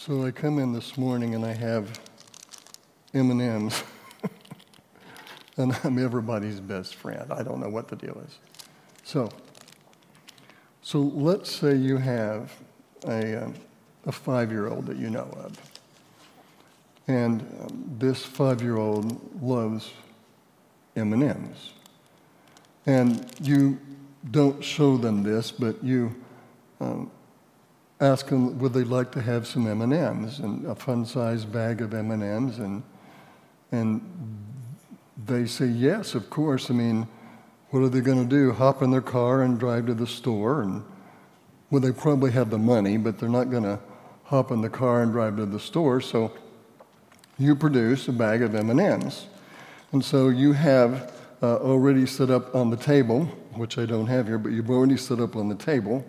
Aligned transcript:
So 0.00 0.24
I 0.24 0.30
come 0.30 0.58
in 0.58 0.72
this 0.72 0.96
morning 0.96 1.34
and 1.34 1.44
I 1.44 1.52
have 1.52 2.00
M&Ms. 3.12 3.82
and 5.58 5.78
I'm 5.84 6.02
everybody's 6.02 6.58
best 6.58 6.94
friend. 6.94 7.30
I 7.30 7.42
don't 7.42 7.60
know 7.60 7.68
what 7.68 7.88
the 7.88 7.96
deal 7.96 8.18
is. 8.26 8.38
So, 9.04 9.30
so 10.80 11.00
let's 11.00 11.52
say 11.52 11.76
you 11.76 11.98
have 11.98 12.50
a, 13.06 13.44
um, 13.44 13.54
a 14.06 14.12
five-year-old 14.12 14.86
that 14.86 14.96
you 14.96 15.10
know 15.10 15.28
of. 15.36 15.60
And 17.06 17.42
um, 17.60 17.96
this 17.98 18.24
five-year-old 18.24 19.42
loves 19.42 19.90
M&Ms. 20.96 21.74
And 22.86 23.30
you 23.42 23.78
don't 24.30 24.64
show 24.64 24.96
them 24.96 25.22
this, 25.22 25.50
but 25.50 25.84
you 25.84 26.14
um, 26.80 27.10
ask 28.00 28.28
them 28.28 28.58
would 28.58 28.72
they 28.72 28.84
like 28.84 29.12
to 29.12 29.20
have 29.20 29.46
some 29.46 29.66
M&Ms 29.66 30.38
and 30.38 30.66
a 30.66 30.74
fun-sized 30.74 31.52
bag 31.52 31.82
of 31.82 31.94
M&Ms 31.94 32.58
and 32.58 32.82
and 33.72 34.00
they 35.26 35.46
say 35.46 35.66
yes, 35.66 36.16
of 36.16 36.28
course. 36.28 36.70
I 36.70 36.74
mean, 36.74 37.06
what 37.68 37.80
are 37.80 37.88
they 37.88 38.00
going 38.00 38.26
to 38.26 38.28
do? 38.28 38.52
Hop 38.52 38.82
in 38.82 38.90
their 38.90 39.02
car 39.02 39.42
and 39.42 39.60
drive 39.60 39.86
to 39.86 39.94
the 39.94 40.06
store 40.06 40.62
and 40.62 40.82
well, 41.70 41.80
they 41.80 41.92
probably 41.92 42.32
have 42.32 42.50
the 42.50 42.58
money, 42.58 42.96
but 42.96 43.18
they're 43.18 43.28
not 43.28 43.48
going 43.48 43.62
to 43.62 43.78
hop 44.24 44.50
in 44.50 44.60
the 44.60 44.68
car 44.68 45.02
and 45.02 45.12
drive 45.12 45.36
to 45.36 45.46
the 45.46 45.60
store. 45.60 46.00
So 46.00 46.32
you 47.38 47.54
produce 47.54 48.08
a 48.08 48.12
bag 48.12 48.42
of 48.42 48.56
M&Ms, 48.56 49.26
and 49.92 50.04
so 50.04 50.30
you 50.30 50.52
have 50.52 51.12
uh, 51.42 51.58
already 51.58 52.06
set 52.06 52.28
up 52.28 52.54
on 52.56 52.70
the 52.70 52.76
table, 52.76 53.24
which 53.54 53.78
I 53.78 53.86
don't 53.86 54.08
have 54.08 54.26
here, 54.26 54.38
but 54.38 54.50
you've 54.50 54.68
already 54.68 54.96
set 54.96 55.20
up 55.20 55.36
on 55.36 55.48
the 55.48 55.54
table 55.54 56.04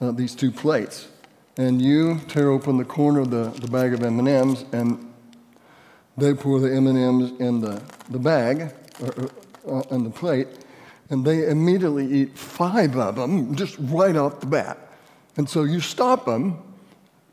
uh, 0.00 0.12
these 0.12 0.34
two 0.34 0.50
plates. 0.50 1.08
And 1.56 1.80
you 1.80 2.20
tear 2.28 2.50
open 2.50 2.76
the 2.76 2.84
corner 2.84 3.20
of 3.20 3.30
the, 3.30 3.48
the 3.60 3.68
bag 3.68 3.94
of 3.94 4.02
M&Ms, 4.02 4.64
and 4.72 5.12
they 6.16 6.34
pour 6.34 6.60
the 6.60 6.74
M&Ms 6.74 7.32
in 7.40 7.60
the, 7.60 7.82
the 8.10 8.18
bag, 8.18 8.72
or, 9.02 9.30
or, 9.64 9.92
on 9.92 10.04
the 10.04 10.10
plate, 10.10 10.48
and 11.10 11.24
they 11.24 11.48
immediately 11.48 12.06
eat 12.06 12.36
five 12.36 12.96
of 12.96 13.16
them 13.16 13.54
just 13.54 13.76
right 13.80 14.16
off 14.16 14.40
the 14.40 14.46
bat. 14.46 14.78
And 15.36 15.48
so 15.48 15.64
you 15.64 15.80
stop 15.80 16.26
them 16.26 16.62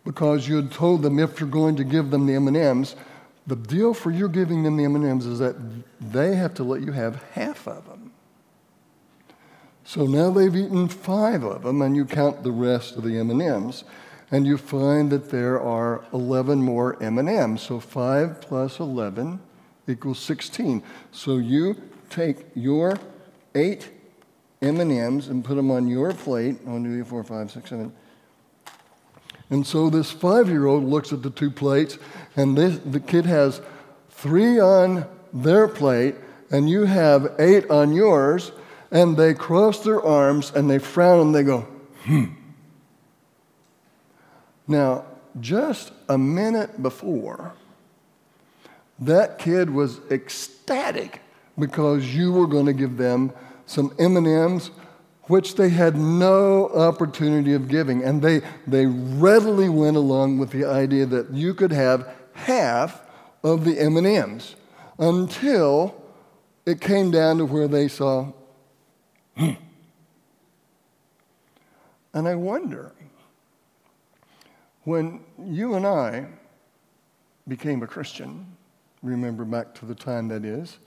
because 0.06 0.48
you 0.48 0.58
had 0.58 0.72
told 0.72 1.02
them 1.02 1.20
if 1.20 1.40
you're 1.40 1.50
going 1.50 1.76
to 1.78 1.84
give 1.84 2.12
them 2.12 2.26
the 2.26 2.36
M&Ms, 2.36 2.96
the 3.48 3.56
deal 3.56 3.94
for 3.94 4.12
you 4.12 4.30
giving 4.30 4.64
them 4.64 4.78
the 4.78 4.86
M&Ms 4.86 5.26
is 5.26 5.40
that 5.40 5.56
they 6.00 6.36
have 6.36 6.54
to 6.56 6.64
let 6.64 6.82
you 6.82 6.92
have 6.92 7.22
half 7.34 7.68
of 7.68 7.86
them. 7.86 7.93
So 9.86 10.06
now 10.06 10.32
they've 10.32 10.56
eaten 10.56 10.88
five 10.88 11.44
of 11.44 11.64
them, 11.64 11.82
and 11.82 11.96
you 11.96 12.06
count 12.06 12.44
the 12.44 12.52
rest 12.52 12.96
of 12.96 13.04
the 13.04 13.18
M&Ms, 13.18 13.84
and 14.32 14.48
you 14.48 14.58
find 14.58 15.12
that 15.12 15.30
there 15.30 15.62
are 15.62 16.06
11 16.14 16.62
more 16.62 17.02
M&Ms. 17.04 17.62
So 17.62 17.80
5 17.80 18.42
plus 18.42 18.80
11 18.80 19.40
equals 19.88 20.20
16. 20.20 20.82
So 21.12 21.38
you 21.38 21.76
take 22.10 22.46
your 22.56 22.98
eight 23.56 23.90
M&Ms 24.62 25.28
and 25.28 25.44
put 25.44 25.56
them 25.56 25.70
on 25.70 25.88
your 25.88 26.14
plate. 26.14 26.60
Five, 26.64 27.52
six, 27.52 27.70
seven. 27.70 27.94
And 29.50 29.68
so 29.68 29.90
this 29.90 30.10
five-year-old 30.10 30.84
looks 30.84 31.12
at 31.12 31.22
the 31.22 31.30
two 31.30 31.52
plates, 31.52 31.98
and 32.36 32.58
this, 32.58 32.80
the 32.80 33.00
kid 33.00 33.26
has 33.26 33.62
three 34.10 34.60
on 34.60 35.06
their 35.34 35.68
plate, 35.68 36.16
and 36.50 36.70
you 36.70 36.86
have 36.86 37.36
eight 37.40 37.70
on 37.70 37.92
yours 37.92 38.52
and 38.94 39.18
they 39.18 39.34
cross 39.34 39.80
their 39.80 40.02
arms 40.02 40.52
and 40.56 40.70
they 40.70 40.78
frown 40.78 41.20
and 41.20 41.36
they 41.36 41.44
go, 41.44 41.62
hmm. 42.04 42.26
Now, 44.68 45.06
just 45.42 45.92
a 46.08 46.18
minute 46.18 46.82
before, 46.82 47.54
that 49.00 49.40
kid 49.40 49.72
was 49.72 50.00
ecstatic 50.12 51.22
because 51.58 52.16
you 52.16 52.32
were 52.32 52.48
going 52.48 52.68
to 52.68 52.74
give 52.74 52.98
them 52.98 53.34
some 53.66 53.94
M&Ms 54.00 54.70
which 55.24 55.56
they 55.56 55.70
had 55.70 55.98
no 55.98 56.70
opportunity 56.70 57.54
of 57.54 57.68
giving 57.68 58.04
and 58.04 58.22
they, 58.22 58.42
they 58.68 58.86
readily 58.86 59.70
went 59.70 59.98
along 59.98 60.38
with 60.38 60.52
the 60.52 60.66
idea 60.66 61.06
that 61.06 61.32
you 61.32 61.54
could 61.54 61.72
have 61.72 62.08
half 62.34 63.02
of 63.42 63.66
the 63.66 63.80
M&Ms 63.80 64.56
until 65.00 65.96
it 66.66 66.80
came 66.80 67.10
down 67.10 67.38
to 67.40 67.46
where 67.46 67.68
they 67.68 67.88
saw 67.88 68.32
Hmm. 69.38 69.52
and 72.14 72.28
I 72.28 72.36
wonder, 72.36 72.92
when 74.84 75.22
you 75.44 75.74
and 75.74 75.88
I 75.88 76.28
became 77.48 77.82
a 77.82 77.88
Christian, 77.88 78.46
remember 79.02 79.44
back 79.46 79.74
to 79.76 79.86
the 79.86 79.96
time 79.96 80.28
that 80.28 80.46
is, 80.46 80.78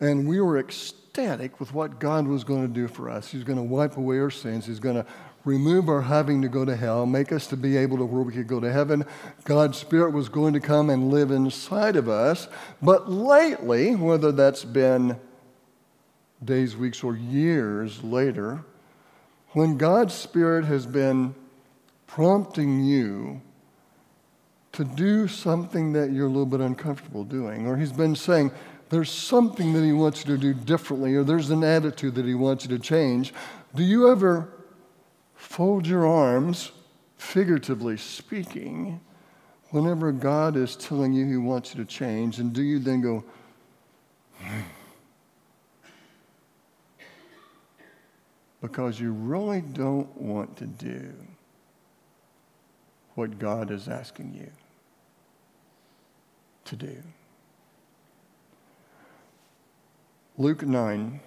and 0.00 0.28
we 0.28 0.40
were 0.40 0.58
ecstatic 0.58 1.60
with 1.60 1.72
what 1.72 1.98
God 1.98 2.26
was 2.26 2.44
going 2.44 2.62
to 2.62 2.72
do 2.72 2.88
for 2.88 3.08
us. 3.08 3.30
He's 3.30 3.44
going 3.44 3.58
to 3.58 3.62
wipe 3.62 3.96
away 3.96 4.18
our 4.18 4.30
sins. 4.30 4.66
He's 4.66 4.80
going 4.80 4.96
to 4.96 5.06
remove 5.44 5.88
our 5.88 6.02
having 6.02 6.42
to 6.42 6.48
go 6.48 6.64
to 6.64 6.74
hell, 6.74 7.06
make 7.06 7.32
us 7.32 7.46
to 7.48 7.56
be 7.56 7.76
able 7.76 7.98
to 7.98 8.04
where 8.04 8.22
we 8.22 8.32
could 8.32 8.46
go 8.46 8.60
to 8.60 8.72
heaven. 8.72 9.04
God's 9.44 9.78
Spirit 9.78 10.12
was 10.12 10.28
going 10.28 10.54
to 10.54 10.60
come 10.60 10.90
and 10.90 11.10
live 11.10 11.30
inside 11.30 11.96
of 11.96 12.08
us. 12.08 12.48
But 12.82 13.10
lately, 13.10 13.94
whether 13.94 14.32
that's 14.32 14.64
been 14.64 15.18
days, 16.44 16.76
weeks, 16.76 17.02
or 17.02 17.16
years 17.16 18.02
later, 18.02 18.64
when 19.52 19.76
God's 19.76 20.14
Spirit 20.14 20.64
has 20.64 20.86
been 20.86 21.34
prompting 22.06 22.84
you 22.84 23.40
to 24.72 24.84
do 24.84 25.28
something 25.28 25.92
that 25.92 26.10
you're 26.10 26.26
a 26.26 26.30
little 26.30 26.46
bit 26.46 26.60
uncomfortable 26.60 27.24
doing, 27.24 27.66
or 27.66 27.76
He's 27.76 27.92
been 27.92 28.16
saying, 28.16 28.50
there's 28.90 29.10
something 29.10 29.72
that 29.72 29.82
He 29.84 29.92
wants 29.92 30.24
you 30.24 30.36
to 30.36 30.40
do 30.40 30.54
differently, 30.54 31.14
or 31.14 31.24
there's 31.24 31.50
an 31.50 31.64
attitude 31.64 32.14
that 32.16 32.24
He 32.24 32.34
wants 32.34 32.64
you 32.64 32.76
to 32.76 32.82
change, 32.82 33.32
do 33.74 33.82
you 33.82 34.10
ever 34.10 34.48
fold 35.34 35.86
your 35.86 36.06
arms, 36.06 36.72
figuratively 37.16 37.96
speaking, 37.96 39.00
whenever 39.70 40.12
God 40.12 40.56
is 40.56 40.76
telling 40.76 41.12
you 41.12 41.26
He 41.26 41.36
wants 41.36 41.74
you 41.74 41.84
to 41.84 41.88
change? 41.88 42.38
And 42.38 42.52
do 42.52 42.62
you 42.62 42.78
then 42.78 43.00
go, 43.00 43.24
because 48.64 48.98
you 48.98 49.12
really 49.12 49.60
don't 49.60 50.16
want 50.16 50.56
to 50.56 50.64
do 50.64 51.12
what 53.14 53.38
God 53.38 53.70
is 53.70 53.88
asking 53.88 54.32
you 54.32 54.50
to 56.64 56.74
do. 56.74 56.96
Luke 60.38 60.62
9 60.62 61.20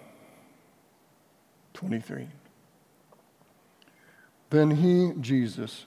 23. 1.74 2.26
Then 4.50 4.72
he, 4.72 5.12
Jesus, 5.20 5.86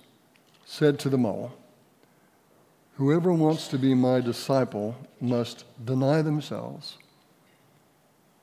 said 0.63 0.99
to 0.99 1.09
them 1.09 1.25
all, 1.25 1.51
Whoever 2.95 3.33
wants 3.33 3.67
to 3.67 3.77
be 3.77 3.93
my 3.93 4.21
disciple 4.21 4.95
must 5.19 5.65
deny 5.83 6.21
themselves 6.21 6.97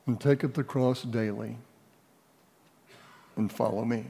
and 0.05 0.21
take 0.21 0.43
up 0.43 0.53
the 0.53 0.63
cross 0.63 1.01
daily 1.01 1.57
and 3.35 3.51
follow 3.51 3.85
me. 3.85 4.05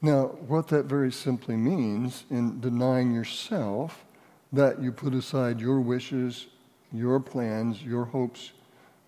Now, 0.00 0.26
what 0.46 0.68
that 0.68 0.84
very 0.84 1.10
simply 1.10 1.56
means 1.56 2.24
in 2.30 2.60
denying 2.60 3.12
yourself, 3.12 4.04
that 4.52 4.80
you 4.80 4.92
put 4.92 5.12
aside 5.12 5.60
your 5.60 5.80
wishes, 5.80 6.46
your 6.92 7.20
plans, 7.20 7.82
your 7.82 8.04
hopes, 8.04 8.52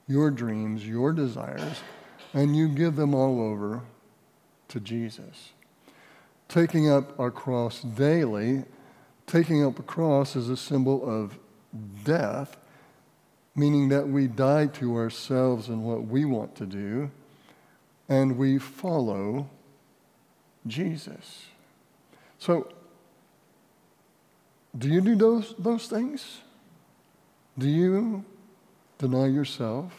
your 0.06 0.30
dreams, 0.30 0.86
your 0.86 1.12
desires, 1.12 1.80
and 2.34 2.56
you 2.56 2.68
give 2.68 2.96
them 2.96 3.14
all 3.14 3.40
over 3.40 3.82
to 4.68 4.80
Jesus. 4.80 5.52
Taking 6.48 6.90
up 6.90 7.18
our 7.18 7.30
cross 7.30 7.80
daily, 7.80 8.64
taking 9.26 9.64
up 9.64 9.78
a 9.78 9.82
cross 9.84 10.34
is 10.34 10.48
a 10.48 10.56
symbol 10.56 11.08
of 11.08 11.38
death, 12.04 12.56
meaning 13.54 13.88
that 13.90 14.08
we 14.08 14.26
die 14.26 14.66
to 14.66 14.96
ourselves 14.96 15.68
and 15.68 15.84
what 15.84 16.04
we 16.06 16.24
want 16.24 16.56
to 16.56 16.66
do 16.66 17.10
and 18.10 18.36
we 18.36 18.58
follow 18.58 19.48
Jesus. 20.66 21.46
So, 22.38 22.68
do 24.76 24.88
you 24.88 25.00
do 25.00 25.14
those, 25.14 25.54
those 25.58 25.86
things? 25.86 26.40
Do 27.56 27.68
you 27.68 28.24
deny 28.98 29.26
yourself, 29.26 29.92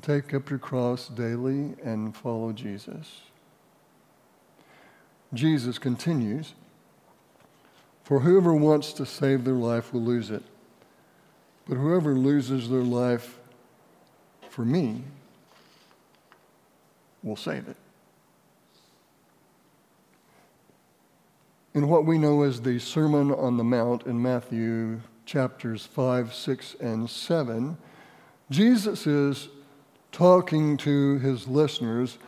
take 0.00 0.32
up 0.32 0.48
your 0.48 0.58
cross 0.58 1.08
daily, 1.08 1.74
and 1.84 2.16
follow 2.16 2.52
Jesus? 2.52 3.20
Jesus 5.32 5.78
continues 5.78 6.54
For 8.02 8.20
whoever 8.20 8.54
wants 8.54 8.92
to 8.94 9.06
save 9.06 9.44
their 9.44 9.54
life 9.54 9.92
will 9.92 10.02
lose 10.02 10.30
it, 10.30 10.42
but 11.68 11.76
whoever 11.76 12.14
loses 12.14 12.70
their 12.70 12.82
life 12.82 13.38
for 14.48 14.64
me 14.64 15.02
will 17.24 17.36
save 17.36 17.66
it. 17.68 17.76
in 21.74 21.88
what 21.88 22.06
we 22.06 22.18
know 22.18 22.42
as 22.42 22.60
the 22.62 22.78
Sermon 22.78 23.32
on 23.32 23.56
the 23.56 23.64
Mount 23.64 24.06
in 24.06 24.22
Matthew 24.22 25.00
chapters 25.26 25.84
5, 25.84 26.32
6, 26.32 26.76
and 26.80 27.10
7, 27.10 27.76
Jesus 28.48 29.08
is 29.08 29.48
talking 30.12 30.76
to 30.76 31.18
his 31.18 31.48
listeners, 31.48 32.18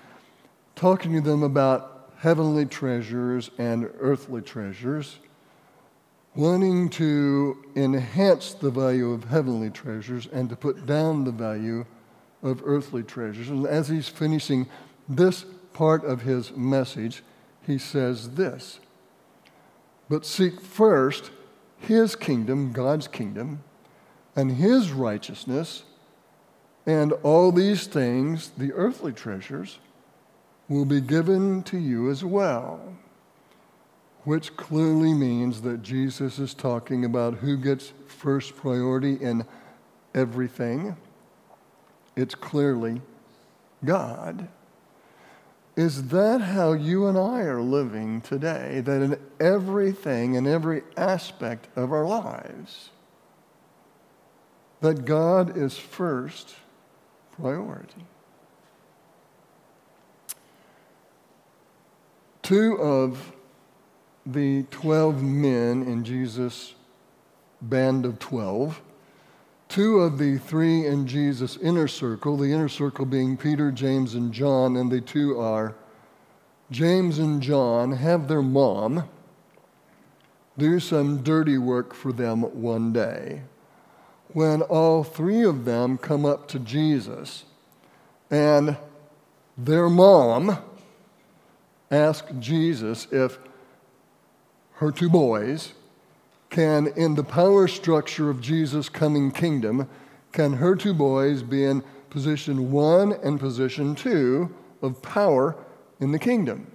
talking 0.74 1.12
to 1.12 1.20
them 1.20 1.44
about 1.44 2.10
heavenly 2.18 2.66
treasures 2.66 3.50
and 3.56 3.88
earthly 4.00 4.42
treasures, 4.42 5.20
wanting 6.34 6.88
to 6.90 7.64
enhance 7.76 8.52
the 8.52 8.70
value 8.70 9.12
of 9.12 9.24
heavenly 9.24 9.70
treasures 9.70 10.26
and 10.32 10.50
to 10.50 10.56
put 10.56 10.86
down 10.86 11.22
the 11.22 11.30
value 11.30 11.84
of 12.42 12.62
earthly 12.64 13.04
treasures. 13.04 13.48
And 13.48 13.64
as 13.64 13.86
he's 13.86 14.08
finishing 14.08 14.66
this 15.08 15.44
part 15.72 16.04
of 16.04 16.22
his 16.22 16.52
message, 16.56 17.22
he 17.66 17.78
says 17.78 18.30
this 18.30 18.80
But 20.08 20.24
seek 20.24 20.60
first 20.60 21.30
his 21.78 22.16
kingdom, 22.16 22.72
God's 22.72 23.08
kingdom, 23.08 23.62
and 24.34 24.52
his 24.52 24.92
righteousness, 24.92 25.84
and 26.86 27.12
all 27.22 27.52
these 27.52 27.86
things, 27.86 28.50
the 28.56 28.72
earthly 28.72 29.12
treasures, 29.12 29.78
will 30.68 30.84
be 30.84 31.00
given 31.00 31.62
to 31.64 31.78
you 31.78 32.10
as 32.10 32.24
well. 32.24 32.96
Which 34.24 34.56
clearly 34.56 35.14
means 35.14 35.62
that 35.62 35.82
Jesus 35.82 36.38
is 36.40 36.52
talking 36.52 37.04
about 37.04 37.34
who 37.34 37.56
gets 37.56 37.92
first 38.06 38.56
priority 38.56 39.14
in 39.14 39.44
everything. 40.14 40.96
It's 42.16 42.34
clearly 42.34 43.02
God. 43.84 44.48
Is 45.76 46.08
that 46.08 46.40
how 46.40 46.72
you 46.72 47.06
and 47.06 47.18
I 47.18 47.42
are 47.42 47.60
living 47.60 48.22
today? 48.22 48.80
That 48.80 49.02
in 49.02 49.20
everything, 49.38 50.34
in 50.34 50.46
every 50.46 50.82
aspect 50.96 51.68
of 51.76 51.92
our 51.92 52.06
lives, 52.06 52.90
that 54.80 55.04
God 55.04 55.56
is 55.56 55.76
first 55.76 56.54
priority. 57.32 58.06
Two 62.40 62.78
of 62.80 63.32
the 64.24 64.62
12 64.70 65.22
men 65.22 65.82
in 65.82 66.04
Jesus' 66.04 66.74
band 67.60 68.06
of 68.06 68.18
12 68.18 68.80
two 69.68 70.00
of 70.00 70.18
the 70.18 70.38
three 70.38 70.86
in 70.86 71.06
Jesus' 71.06 71.56
inner 71.56 71.88
circle, 71.88 72.36
the 72.36 72.52
inner 72.52 72.68
circle 72.68 73.04
being 73.04 73.36
Peter, 73.36 73.70
James, 73.70 74.14
and 74.14 74.32
John, 74.32 74.76
and 74.76 74.90
the 74.90 75.00
two 75.00 75.38
are 75.38 75.74
James 76.70 77.18
and 77.18 77.40
John, 77.40 77.92
have 77.92 78.28
their 78.28 78.42
mom 78.42 79.08
do 80.58 80.80
some 80.80 81.22
dirty 81.22 81.58
work 81.58 81.94
for 81.94 82.12
them 82.12 82.42
one 82.42 82.92
day. 82.92 83.42
When 84.32 84.62
all 84.62 85.04
three 85.04 85.44
of 85.44 85.64
them 85.64 85.98
come 85.98 86.24
up 86.24 86.48
to 86.48 86.58
Jesus 86.58 87.44
and 88.30 88.76
their 89.56 89.88
mom 89.88 90.58
asks 91.90 92.32
Jesus 92.38 93.06
if 93.10 93.38
her 94.74 94.90
two 94.90 95.08
boys 95.08 95.72
can, 96.56 96.86
in 96.96 97.14
the 97.14 97.22
power 97.22 97.68
structure 97.68 98.30
of 98.30 98.40
Jesus' 98.40 98.88
coming 98.88 99.30
kingdom, 99.30 99.86
can 100.32 100.54
her 100.54 100.74
two 100.74 100.94
boys 100.94 101.42
be 101.42 101.62
in 101.62 101.84
position 102.08 102.72
one 102.72 103.12
and 103.22 103.38
position 103.38 103.94
two 103.94 104.54
of 104.80 105.02
power 105.02 105.54
in 106.00 106.12
the 106.12 106.18
kingdom? 106.18 106.66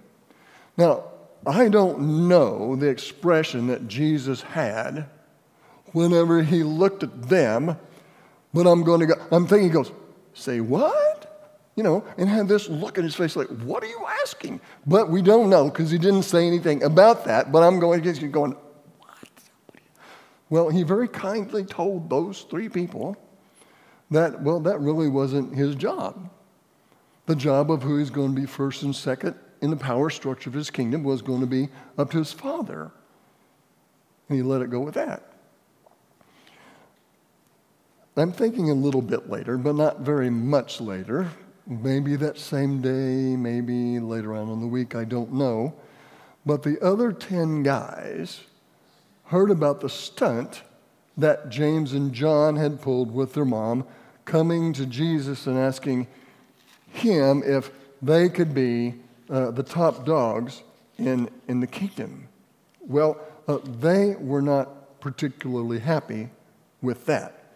Now, 0.78 1.06
I 1.48 1.68
don't 1.68 2.28
know 2.28 2.76
the 2.76 2.90
expression 2.90 3.66
that 3.68 3.88
Jesus 3.88 4.44
had 4.44 5.08
whenever 5.94 6.44
he 6.44 6.62
looked 6.62 7.02
at 7.02 7.24
them, 7.24 7.76
but 8.54 8.68
I'm 8.68 8.84
going 8.84 9.00
to 9.00 9.08
go, 9.08 9.16
I'm 9.32 9.48
thinking 9.48 9.70
he 9.70 9.74
goes, 9.74 9.92
say 10.36 10.60
what? 10.60 11.58
You 11.76 11.82
know, 11.82 12.06
and 12.20 12.30
had 12.30 12.48
this 12.48 12.70
look 12.70 13.00
in 13.00 13.04
his 13.04 13.16
face 13.16 13.36
like, 13.36 13.48
what 13.48 13.82
are 13.82 13.88
you 13.88 14.06
asking? 14.22 14.62
But 14.86 15.10
we 15.10 15.24
don't 15.24 15.50
know 15.50 15.72
because 15.72 15.90
he 15.90 15.98
didn't 15.98 16.22
say 16.22 16.46
anything 16.46 16.84
about 16.84 17.26
that, 17.26 17.52
but 17.52 17.64
I'm 17.64 17.80
going, 17.80 18.04
going, 18.30 18.56
well, 20.52 20.68
he 20.68 20.84
very 20.84 21.08
kindly 21.08 21.64
told 21.64 22.10
those 22.10 22.42
three 22.42 22.68
people 22.68 23.16
that, 24.12 24.44
well, 24.44 24.60
that 24.60 24.82
really 24.82 25.08
wasn't 25.08 25.56
his 25.56 25.76
job. 25.76 26.30
The 27.26 27.38
job 27.38 27.72
of 27.72 27.82
who 27.82 27.98
he's 27.98 28.10
going 28.10 28.36
to 28.36 28.42
be 28.42 28.46
first 28.46 28.84
and 28.84 28.94
second 28.94 29.36
in 29.62 29.70
the 29.70 29.78
power 29.78 30.10
structure 30.10 30.50
of 30.50 30.54
his 30.54 30.70
kingdom 30.70 31.04
was 31.04 31.22
going 31.22 31.40
to 31.40 31.48
be 31.48 31.70
up 31.98 32.12
to 32.12 32.18
his 32.18 32.34
father. 32.34 32.92
And 34.28 34.38
he 34.38 34.44
let 34.44 34.62
it 34.62 34.70
go 34.70 34.82
with 34.82 34.96
that. 34.96 35.24
I'm 38.18 38.34
thinking 38.34 38.70
a 38.70 38.74
little 38.74 39.02
bit 39.02 39.30
later, 39.30 39.58
but 39.58 39.76
not 39.76 40.02
very 40.02 40.30
much 40.30 40.82
later. 40.82 41.30
Maybe 41.66 42.18
that 42.18 42.38
same 42.38 42.82
day, 42.82 43.38
maybe 43.38 44.02
later 44.02 44.36
on 44.36 44.50
in 44.50 44.60
the 44.60 44.68
week, 44.68 44.96
I 44.96 45.06
don't 45.06 45.32
know. 45.32 45.74
But 46.46 46.64
the 46.64 46.78
other 46.82 47.14
10 47.14 47.64
guys 47.64 48.42
heard 49.32 49.50
about 49.50 49.80
the 49.80 49.88
stunt 49.88 50.62
that 51.16 51.50
James 51.50 51.94
and 51.94 52.12
John 52.12 52.58
had 52.58 52.82
pulled 52.82 53.14
with 53.14 53.34
their 53.34 53.46
mom, 53.46 53.86
coming 54.26 54.74
to 54.74 54.86
Jesus 54.86 55.48
and 55.48 55.58
asking 55.58 56.08
him 56.90 57.42
if 57.46 57.72
they 58.02 58.28
could 58.28 58.54
be 58.54 58.96
uh, 59.30 59.52
the 59.52 59.64
top 59.64 60.06
dogs 60.06 60.64
in, 60.98 61.30
in 61.48 61.62
the 61.62 61.68
kingdom. 61.68 62.28
Well, 62.82 63.18
uh, 63.48 63.60
they 63.80 64.16
were 64.16 64.42
not 64.42 65.00
particularly 65.00 65.80
happy 65.80 66.28
with 66.82 67.06
that. 67.06 67.54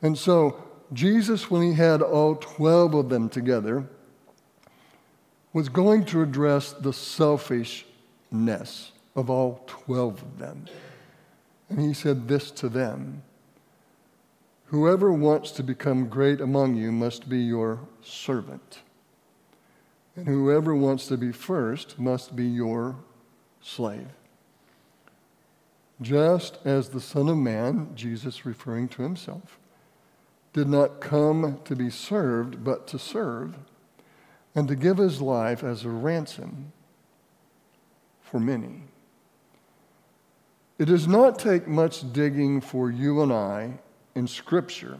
And 0.00 0.16
so, 0.16 0.64
Jesus, 0.94 1.50
when 1.50 1.60
he 1.60 1.74
had 1.74 2.00
all 2.00 2.36
12 2.36 2.94
of 2.94 3.08
them 3.10 3.28
together, 3.28 3.84
was 5.52 5.68
going 5.68 6.06
to 6.06 6.22
address 6.22 6.72
the 6.72 6.94
selfishness 6.94 7.84
of 9.14 9.28
all 9.28 9.62
12 9.66 10.22
of 10.22 10.38
them. 10.38 10.64
And 11.70 11.80
he 11.80 11.94
said 11.94 12.28
this 12.28 12.50
to 12.52 12.68
them 12.68 13.22
Whoever 14.66 15.12
wants 15.12 15.50
to 15.52 15.62
become 15.62 16.08
great 16.08 16.40
among 16.40 16.76
you 16.76 16.92
must 16.92 17.28
be 17.28 17.38
your 17.38 17.80
servant. 18.02 18.80
And 20.14 20.26
whoever 20.26 20.74
wants 20.74 21.06
to 21.08 21.16
be 21.16 21.32
first 21.32 21.98
must 21.98 22.36
be 22.36 22.46
your 22.46 22.96
slave. 23.62 24.08
Just 26.02 26.58
as 26.64 26.90
the 26.90 27.00
Son 27.00 27.28
of 27.28 27.36
Man, 27.36 27.90
Jesus 27.94 28.46
referring 28.46 28.88
to 28.88 29.02
himself, 29.02 29.58
did 30.52 30.68
not 30.68 31.00
come 31.00 31.60
to 31.64 31.76
be 31.76 31.90
served, 31.90 32.64
but 32.64 32.86
to 32.88 32.98
serve, 32.98 33.54
and 34.54 34.66
to 34.66 34.74
give 34.74 34.98
his 34.98 35.20
life 35.20 35.62
as 35.62 35.84
a 35.84 35.90
ransom 35.90 36.72
for 38.22 38.40
many. 38.40 38.82
It 40.80 40.86
does 40.86 41.06
not 41.06 41.38
take 41.38 41.68
much 41.68 42.10
digging 42.10 42.62
for 42.62 42.90
you 42.90 43.20
and 43.20 43.30
I 43.30 43.80
in 44.14 44.26
Scripture 44.26 44.96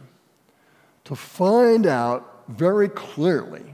to 1.05 1.15
find 1.15 1.87
out 1.87 2.43
very 2.47 2.87
clearly 2.87 3.73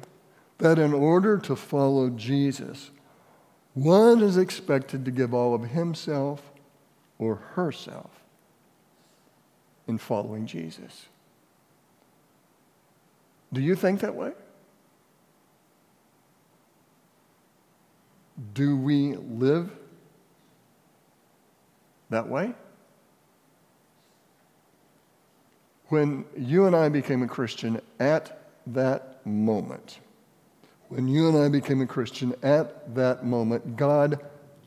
that 0.60 0.80
in 0.80 0.94
order 0.94 1.38
to 1.40 1.54
follow 1.54 2.10
Jesus, 2.10 2.92
one 3.74 4.22
is 4.22 4.38
expected 4.38 5.04
to 5.04 5.12
give 5.12 5.34
all 5.34 5.54
of 5.54 5.64
himself 5.72 6.54
or 7.20 7.36
herself 7.36 8.24
in 9.86 9.98
following 9.98 10.46
Jesus. 10.46 11.08
Do 13.52 13.60
you 13.60 13.76
think 13.76 14.00
that 14.00 14.16
way? 14.16 14.32
Do 18.54 18.78
we 18.78 19.18
live 19.18 19.72
that 22.10 22.28
way? 22.28 22.54
When 25.90 26.26
you 26.38 26.66
and 26.66 26.76
I 26.76 26.90
became 26.90 27.24
a 27.24 27.28
Christian 27.28 27.82
at 28.00 28.42
that 28.68 29.26
moment, 29.26 30.00
when 30.90 31.08
you 31.08 31.30
and 31.30 31.38
I 31.38 31.50
became 31.50 31.82
a 31.82 31.88
Christian 31.88 32.34
at 32.44 32.96
that 32.96 33.26
moment, 33.26 33.76
God 33.76 34.20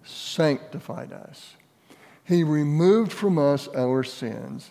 sanctified 0.04 1.12
us. 1.12 1.56
He 2.24 2.44
removed 2.44 3.12
from 3.12 3.38
us 3.38 3.68
our 3.68 4.02
sins. 4.02 4.70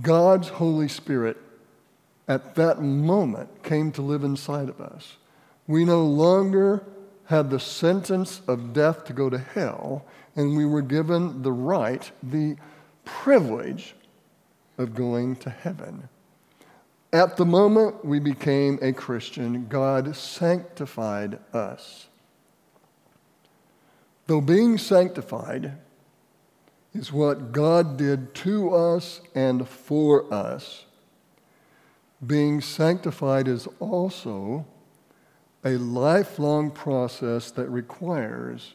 God's 0.00 0.48
Holy 0.48 0.88
Spirit 0.88 1.36
at 2.28 2.54
that 2.56 2.82
moment 2.82 3.62
came 3.62 3.90
to 3.92 4.02
live 4.02 4.22
inside 4.22 4.68
of 4.68 4.80
us. 4.80 5.16
We 5.66 5.84
no 5.84 6.04
longer 6.04 6.84
had 7.28 7.50
the 7.50 7.60
sentence 7.60 8.40
of 8.48 8.72
death 8.72 9.04
to 9.04 9.12
go 9.12 9.28
to 9.28 9.36
hell, 9.36 10.02
and 10.34 10.56
we 10.56 10.64
were 10.64 10.80
given 10.80 11.42
the 11.42 11.52
right, 11.52 12.10
the 12.22 12.56
privilege 13.04 13.94
of 14.78 14.94
going 14.94 15.36
to 15.36 15.50
heaven. 15.50 16.08
At 17.12 17.36
the 17.36 17.44
moment 17.44 18.02
we 18.02 18.18
became 18.18 18.78
a 18.80 18.94
Christian, 18.94 19.66
God 19.68 20.16
sanctified 20.16 21.38
us. 21.52 22.08
Though 24.26 24.40
being 24.40 24.78
sanctified 24.78 25.74
is 26.94 27.12
what 27.12 27.52
God 27.52 27.98
did 27.98 28.34
to 28.36 28.74
us 28.74 29.20
and 29.34 29.68
for 29.68 30.32
us, 30.32 30.86
being 32.26 32.62
sanctified 32.62 33.48
is 33.48 33.68
also 33.80 34.66
a 35.68 35.76
lifelong 35.76 36.70
process 36.70 37.50
that 37.50 37.68
requires 37.68 38.72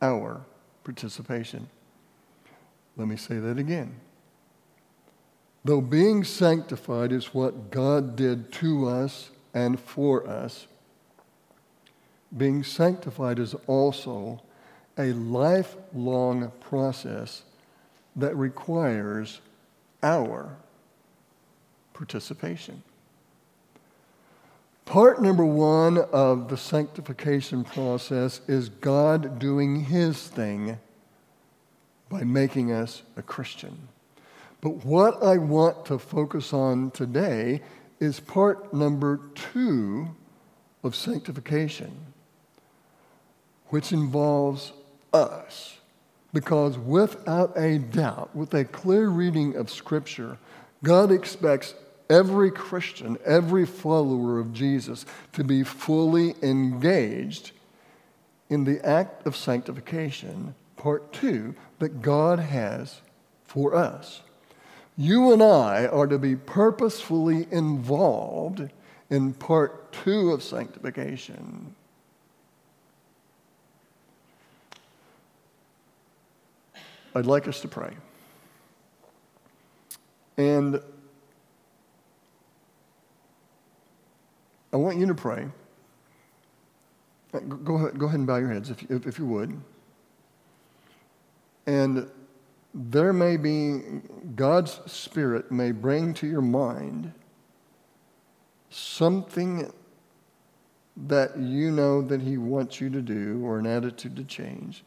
our 0.00 0.40
participation. 0.84 1.68
Let 2.96 3.08
me 3.08 3.16
say 3.16 3.38
that 3.38 3.58
again. 3.58 3.96
Though 5.66 5.82
being 5.82 6.24
sanctified 6.24 7.12
is 7.12 7.34
what 7.34 7.70
God 7.70 8.16
did 8.16 8.50
to 8.54 8.88
us 8.88 9.28
and 9.52 9.78
for 9.78 10.26
us, 10.26 10.66
being 12.34 12.62
sanctified 12.64 13.38
is 13.38 13.54
also 13.66 14.40
a 14.96 15.12
lifelong 15.12 16.52
process 16.60 17.42
that 18.16 18.34
requires 18.34 19.40
our 20.02 20.56
participation. 21.92 22.82
Part 24.90 25.22
number 25.22 25.44
one 25.44 25.98
of 25.98 26.48
the 26.48 26.56
sanctification 26.56 27.62
process 27.62 28.40
is 28.48 28.70
God 28.70 29.38
doing 29.38 29.84
his 29.84 30.26
thing 30.26 30.80
by 32.08 32.24
making 32.24 32.72
us 32.72 33.04
a 33.16 33.22
Christian. 33.22 33.86
But 34.60 34.84
what 34.84 35.22
I 35.22 35.36
want 35.36 35.86
to 35.86 35.98
focus 36.00 36.52
on 36.52 36.90
today 36.90 37.62
is 38.00 38.18
part 38.18 38.74
number 38.74 39.20
two 39.36 40.08
of 40.82 40.96
sanctification, 40.96 41.92
which 43.68 43.92
involves 43.92 44.72
us. 45.12 45.76
Because 46.32 46.76
without 46.76 47.56
a 47.56 47.78
doubt, 47.78 48.34
with 48.34 48.52
a 48.54 48.64
clear 48.64 49.08
reading 49.08 49.54
of 49.54 49.70
Scripture, 49.70 50.36
God 50.82 51.12
expects 51.12 51.76
every 52.10 52.50
Christian, 52.50 53.16
every 53.24 53.64
follower 53.64 54.38
of 54.38 54.52
Jesus 54.52 55.06
to 55.32 55.44
be 55.44 55.62
fully 55.62 56.34
engaged 56.42 57.52
in 58.50 58.64
the 58.64 58.84
act 58.84 59.26
of 59.26 59.36
sanctification, 59.36 60.54
part 60.76 61.12
two, 61.12 61.54
that 61.78 62.02
God 62.02 62.40
has 62.40 63.00
for 63.44 63.74
us. 63.74 64.22
You 64.98 65.32
and 65.32 65.42
I 65.42 65.86
are 65.86 66.08
to 66.08 66.18
be 66.18 66.36
purposefully 66.36 67.46
involved 67.50 68.68
in 69.08 69.32
part 69.32 69.92
two 69.92 70.32
of 70.32 70.42
sanctification. 70.42 71.74
I'd 77.14 77.26
like 77.26 77.48
us 77.48 77.60
to 77.60 77.68
pray. 77.68 77.92
And 80.36 80.80
I 84.72 84.76
want 84.76 84.98
you 84.98 85.06
to 85.06 85.14
pray. 85.14 85.48
Go 87.32 87.76
ahead, 87.76 87.98
go 87.98 88.06
ahead 88.06 88.18
and 88.18 88.26
bow 88.26 88.36
your 88.36 88.52
heads 88.52 88.70
if, 88.70 88.82
if, 88.90 89.06
if 89.06 89.18
you 89.18 89.26
would. 89.26 89.60
And 91.66 92.10
there 92.74 93.12
may 93.12 93.36
be, 93.36 93.80
God's 94.34 94.80
Spirit 94.86 95.50
may 95.52 95.70
bring 95.72 96.14
to 96.14 96.26
your 96.26 96.40
mind 96.40 97.12
something 98.68 99.72
that 100.96 101.36
you 101.38 101.70
know 101.70 102.02
that 102.02 102.20
He 102.20 102.36
wants 102.36 102.80
you 102.80 102.90
to 102.90 103.00
do 103.00 103.40
or 103.44 103.58
an 103.58 103.66
attitude 103.66 104.16
to 104.16 104.24
change 104.24 104.84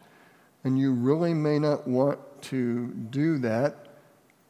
and 0.64 0.80
you 0.80 0.94
really 0.94 1.34
may 1.34 1.60
not 1.60 1.88
want 1.88 2.20
to 2.44 2.88
do 2.88 3.38
that. 3.40 3.88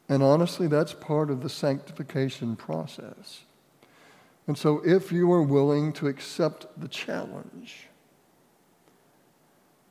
And 0.08 0.22
honestly, 0.22 0.66
that's 0.66 0.92
part 0.92 1.30
of 1.30 1.42
the 1.42 1.48
sanctification 1.48 2.56
process. 2.56 3.42
And 4.46 4.58
so, 4.58 4.82
if 4.84 5.10
you 5.10 5.32
are 5.32 5.42
willing 5.42 5.92
to 5.94 6.06
accept 6.06 6.66
the 6.78 6.88
challenge, 6.88 7.88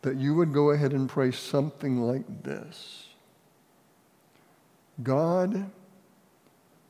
that 0.04 0.18
you 0.18 0.36
would 0.36 0.54
go 0.54 0.70
ahead 0.70 0.92
and 0.92 1.10
pray 1.10 1.32
something 1.32 2.02
like 2.02 2.44
this 2.44 3.08
God, 5.02 5.72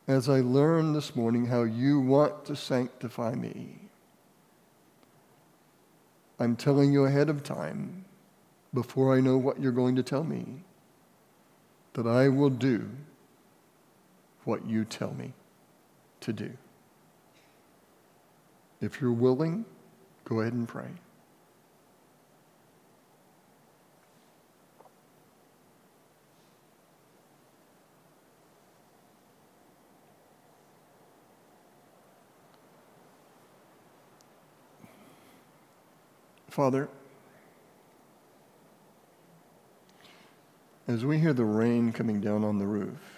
as 0.07 0.27
I 0.27 0.41
learned 0.41 0.95
this 0.95 1.15
morning 1.15 1.45
how 1.45 1.63
you 1.63 2.01
want 2.01 2.43
to 2.45 2.55
sanctify 2.55 3.35
me, 3.35 3.79
I'm 6.39 6.57
telling 6.57 6.91
you 6.91 7.05
ahead 7.05 7.29
of 7.29 7.43
time 7.43 8.03
before 8.73 9.15
I 9.15 9.21
know 9.21 9.37
what 9.37 9.61
you're 9.61 9.71
going 9.71 9.95
to 9.95 10.03
tell 10.03 10.23
me, 10.23 10.63
that 11.93 12.07
I 12.07 12.27
will 12.27 12.49
do 12.49 12.89
what 14.43 14.65
you 14.65 14.83
tell 14.83 15.13
me 15.13 15.31
to 16.21 16.33
do. 16.33 16.51
If 18.83 18.99
you're 18.99 19.13
willing, 19.13 19.63
go 20.25 20.41
ahead 20.41 20.51
and 20.51 20.67
pray. 20.67 20.89
Father, 36.49 36.89
as 40.89 41.05
we 41.05 41.19
hear 41.19 41.31
the 41.31 41.45
rain 41.45 41.93
coming 41.93 42.19
down 42.19 42.43
on 42.43 42.59
the 42.59 42.67
roof, 42.67 43.12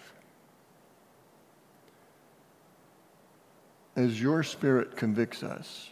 as 3.95 4.21
your 4.21 4.43
spirit 4.43 4.95
convicts 4.97 5.43
us 5.43 5.89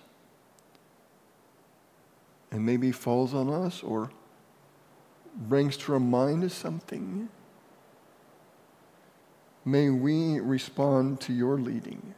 and 2.52 2.66
maybe 2.66 2.92
falls 2.92 3.34
on 3.34 3.50
us 3.50 3.82
or 3.82 4.12
brings 5.36 5.78
to 5.78 5.94
our 5.94 6.00
mind 6.00 6.52
something, 6.52 7.30
may 9.66 9.90
we 9.90 10.40
respond 10.40 11.20
to 11.22 11.34
your 11.34 11.58
leading 11.58 12.14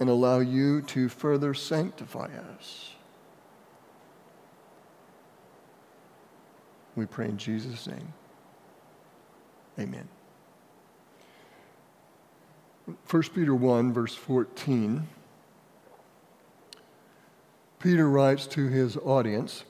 and 0.00 0.08
allow 0.08 0.40
you 0.40 0.82
to 0.82 1.08
further 1.08 1.54
sanctify 1.54 2.28
us. 2.56 2.90
We 6.96 7.06
pray 7.06 7.26
in 7.26 7.38
Jesus' 7.38 7.86
name. 7.86 8.12
Amen. 9.78 10.08
1 12.86 13.22
Peter 13.34 13.54
1, 13.54 13.92
verse 13.92 14.14
14. 14.14 15.06
Peter 17.78 18.08
writes 18.08 18.46
to 18.46 18.68
his 18.68 18.96
audience 18.98 19.64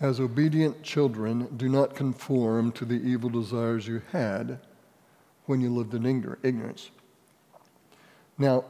As 0.00 0.20
obedient 0.20 0.82
children, 0.82 1.48
do 1.56 1.68
not 1.68 1.94
conform 1.94 2.72
to 2.72 2.84
the 2.84 2.94
evil 2.94 3.30
desires 3.30 3.86
you 3.86 4.02
had 4.12 4.58
when 5.46 5.60
you 5.60 5.70
lived 5.70 5.94
in 5.94 6.04
ignorance. 6.42 6.90
Now, 8.38 8.64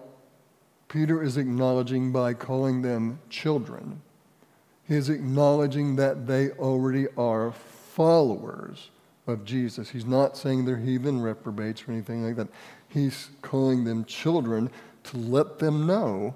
Peter 0.89 1.23
is 1.23 1.37
acknowledging 1.37 2.13
by 2.13 2.35
calling 2.35 2.83
them 2.83 3.19
children 3.29 4.03
he 4.87 4.95
is 4.95 5.09
acknowledging 5.09 5.97
that 5.97 6.27
they 6.27 6.51
already 6.53 7.09
are 7.17 7.53
followers 7.53 8.91
of 9.27 9.45
Jesus. 9.45 9.91
He's 9.91 10.07
not 10.07 10.37
saying 10.37 10.65
they're 10.65 10.77
heathen 10.77 11.21
reprobates 11.21 11.83
or 11.87 11.93
anything 11.93 12.25
like 12.25 12.37
that. 12.37 12.49
He's 12.89 13.31
calling 13.43 13.85
them 13.85 14.05
children 14.05 14.71
to 15.05 15.17
let 15.17 15.59
them 15.59 15.87
know 15.87 16.35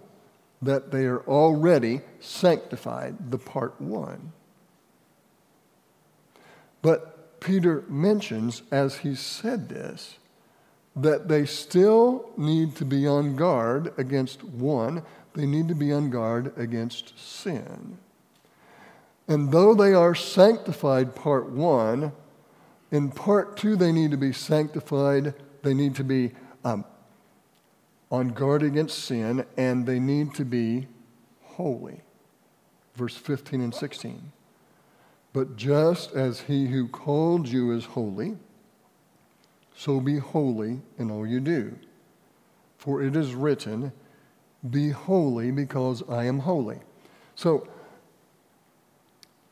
that 0.63 0.91
they 0.91 1.07
are 1.07 1.21
already 1.21 2.01
sanctified, 2.21 3.31
the 3.31 3.39
part 3.39 3.81
one. 3.81 4.33
But 6.83 7.41
Peter 7.41 7.85
mentions, 7.89 8.63
as 8.71 8.99
he 8.99 9.15
said 9.15 9.69
this, 9.69 10.19
that 10.97 11.29
they 11.29 11.47
still 11.47 12.31
need 12.37 12.77
to 12.77 12.85
be 12.85 13.07
on 13.07 13.37
guard 13.37 13.93
against 13.97 14.45
one, 14.45 15.03
they 15.35 15.47
need 15.47 15.69
to 15.69 15.75
be 15.75 15.93
on 15.93 16.11
guard 16.11 16.53
against 16.59 17.19
sin. 17.19 17.99
And 19.29 19.53
though 19.53 19.75
they 19.75 19.95
are 19.95 20.15
sanctified, 20.15 21.15
part 21.15 21.49
one, 21.51 22.13
in 22.91 23.11
part 23.11 23.57
two, 23.57 23.77
they 23.77 23.93
need 23.93 24.11
to 24.11 24.17
be 24.17 24.33
sanctified. 24.33 25.35
They 25.63 25.75
need 25.75 25.95
to 25.97 26.05
be 26.05 26.33
um, 26.65 26.85
on 28.11 28.29
guard 28.31 28.63
against 28.63 29.05
sin, 29.05 29.47
and 29.57 29.87
they 29.87 30.01
need 30.01 30.35
to 30.35 30.45
be 30.45 30.89
holy. 31.43 32.01
Verse 32.95 33.17
15 33.17 33.61
and 33.61 33.75
16. 33.75 34.33
But 35.33 35.57
just 35.57 36.13
as 36.13 36.41
he 36.41 36.67
who 36.67 36.89
called 36.89 37.47
you 37.47 37.71
is 37.71 37.85
holy, 37.85 38.37
so 39.77 40.01
be 40.01 40.19
holy 40.19 40.81
in 40.99 41.11
all 41.11 41.27
you 41.27 41.41
do. 41.41 41.77
For 42.79 43.03
it 43.03 43.15
is 43.15 43.35
written, 43.35 43.93
Be 44.69 44.91
holy 44.91 45.53
because 45.53 46.03
I 46.09 46.25
am 46.25 46.41
holy. 46.41 46.79
So, 47.37 47.69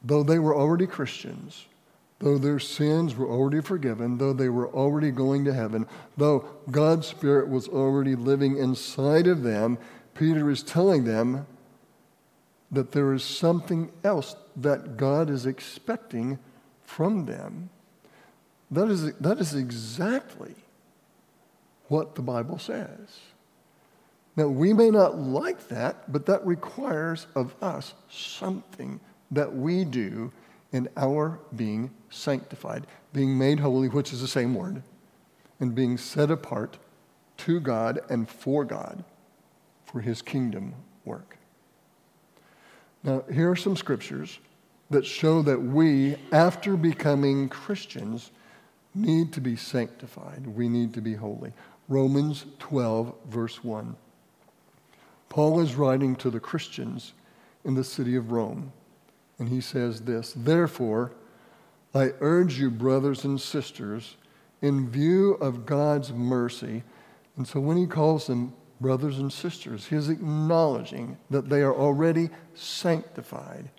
though 0.03 0.23
they 0.23 0.39
were 0.39 0.57
already 0.57 0.87
Christians, 0.87 1.67
though 2.21 2.39
their 2.39 2.59
sins 2.59 3.15
were 3.15 3.29
already 3.29 3.61
forgiven, 3.61 4.19
though 4.19 4.33
they 4.33 4.49
were 4.49 4.69
already 4.69 5.11
going 5.11 5.45
to 5.45 5.55
heaven, 5.55 5.87
though 6.17 6.45
God's 6.71 7.07
Spirit 7.07 7.49
was 7.49 7.69
already 7.69 8.17
living 8.17 8.57
inside 8.57 9.27
of 9.27 9.43
them, 9.43 9.79
Peter 10.15 10.51
is 10.51 10.63
telling 10.63 11.05
them 11.05 11.47
that 12.71 12.93
there 12.93 13.13
is 13.13 13.23
something 13.23 13.91
else 14.03 14.35
that 14.57 14.97
God 14.97 15.31
is 15.31 15.47
expecting 15.47 16.39
from 16.85 17.27
them. 17.27 17.71
That 18.71 18.89
is, 18.89 19.15
that 19.15 19.39
is 19.39 19.55
exactly 19.55 20.55
what 21.87 22.15
the 22.15 22.23
Bible 22.23 22.59
says. 22.59 23.21
Now, 24.37 24.49
we 24.49 24.73
may 24.73 24.91
not 24.91 25.19
like 25.19 25.69
that, 25.69 26.13
but 26.13 26.27
that 26.27 26.47
requires 26.47 27.27
of 27.35 27.55
us 27.63 27.95
something 28.11 29.01
that 29.31 29.55
we 29.55 29.85
do 29.85 30.33
in 30.73 30.89
our 30.97 31.39
being 31.57 31.91
sanctified, 32.11 32.87
being 33.13 33.37
made 33.39 33.61
holy, 33.61 33.89
which 33.89 34.13
is 34.13 34.21
the 34.21 34.29
same 34.29 34.55
word, 34.55 34.83
and 35.61 35.75
being 35.75 35.97
set 35.97 36.31
apart 36.31 36.79
to 37.39 37.61
God 37.61 38.01
and 38.11 38.29
for 38.29 38.65
God 38.65 39.05
for 39.85 40.01
his 40.01 40.21
kingdom 40.23 40.75
work. 41.05 41.39
Now, 43.03 43.25
here 43.33 43.51
are 43.51 43.57
some 43.57 43.77
scriptures 43.77 44.39
that 44.91 45.07
show 45.07 45.43
that 45.43 45.61
we, 45.61 46.17
after 46.33 46.77
becoming 46.77 47.49
Christians, 47.49 48.31
need 48.95 49.33
to 49.35 49.41
be 49.41 49.57
sanctified. 49.57 50.47
We 50.47 50.69
need 50.69 50.95
to 50.95 51.01
be 51.01 51.15
holy. 51.15 51.53
Romans 51.89 52.45
12, 52.59 53.15
verse 53.29 53.63
1. 53.63 53.97
Paul 55.29 55.61
is 55.61 55.75
writing 55.75 56.17
to 56.17 56.31
the 56.31 56.41
Christians 56.41 57.13
in 57.65 57.75
the 57.75 57.85
city 57.85 58.17
of 58.17 58.33
Rome, 58.33 58.73
and 59.39 59.49
he 59.49 59.61
says 59.61 60.03
this 60.03 60.33
Therefore, 60.37 61.13
I 61.95 62.13
urge 62.21 62.59
you, 62.59 62.71
brothers 62.71 63.25
and 63.25 63.41
sisters, 63.41 64.17
in 64.61 64.91
view 64.91 65.35
of 65.35 65.67
God's 65.67 66.13
mercy, 66.13 66.83
and 67.37 67.47
so 67.47 67.61
when 67.61 67.77
he 67.77 67.87
calls 67.87 68.27
them 68.27 68.53
brothers 68.81 69.19
and 69.19 69.33
sisters, 69.33 69.87
he 69.87 69.97
is 69.97 70.09
acknowledging 70.09 71.17
that 71.31 71.49
they 71.49 71.63
are 71.63 71.75
already 71.75 72.31
sanctified. 72.55 73.71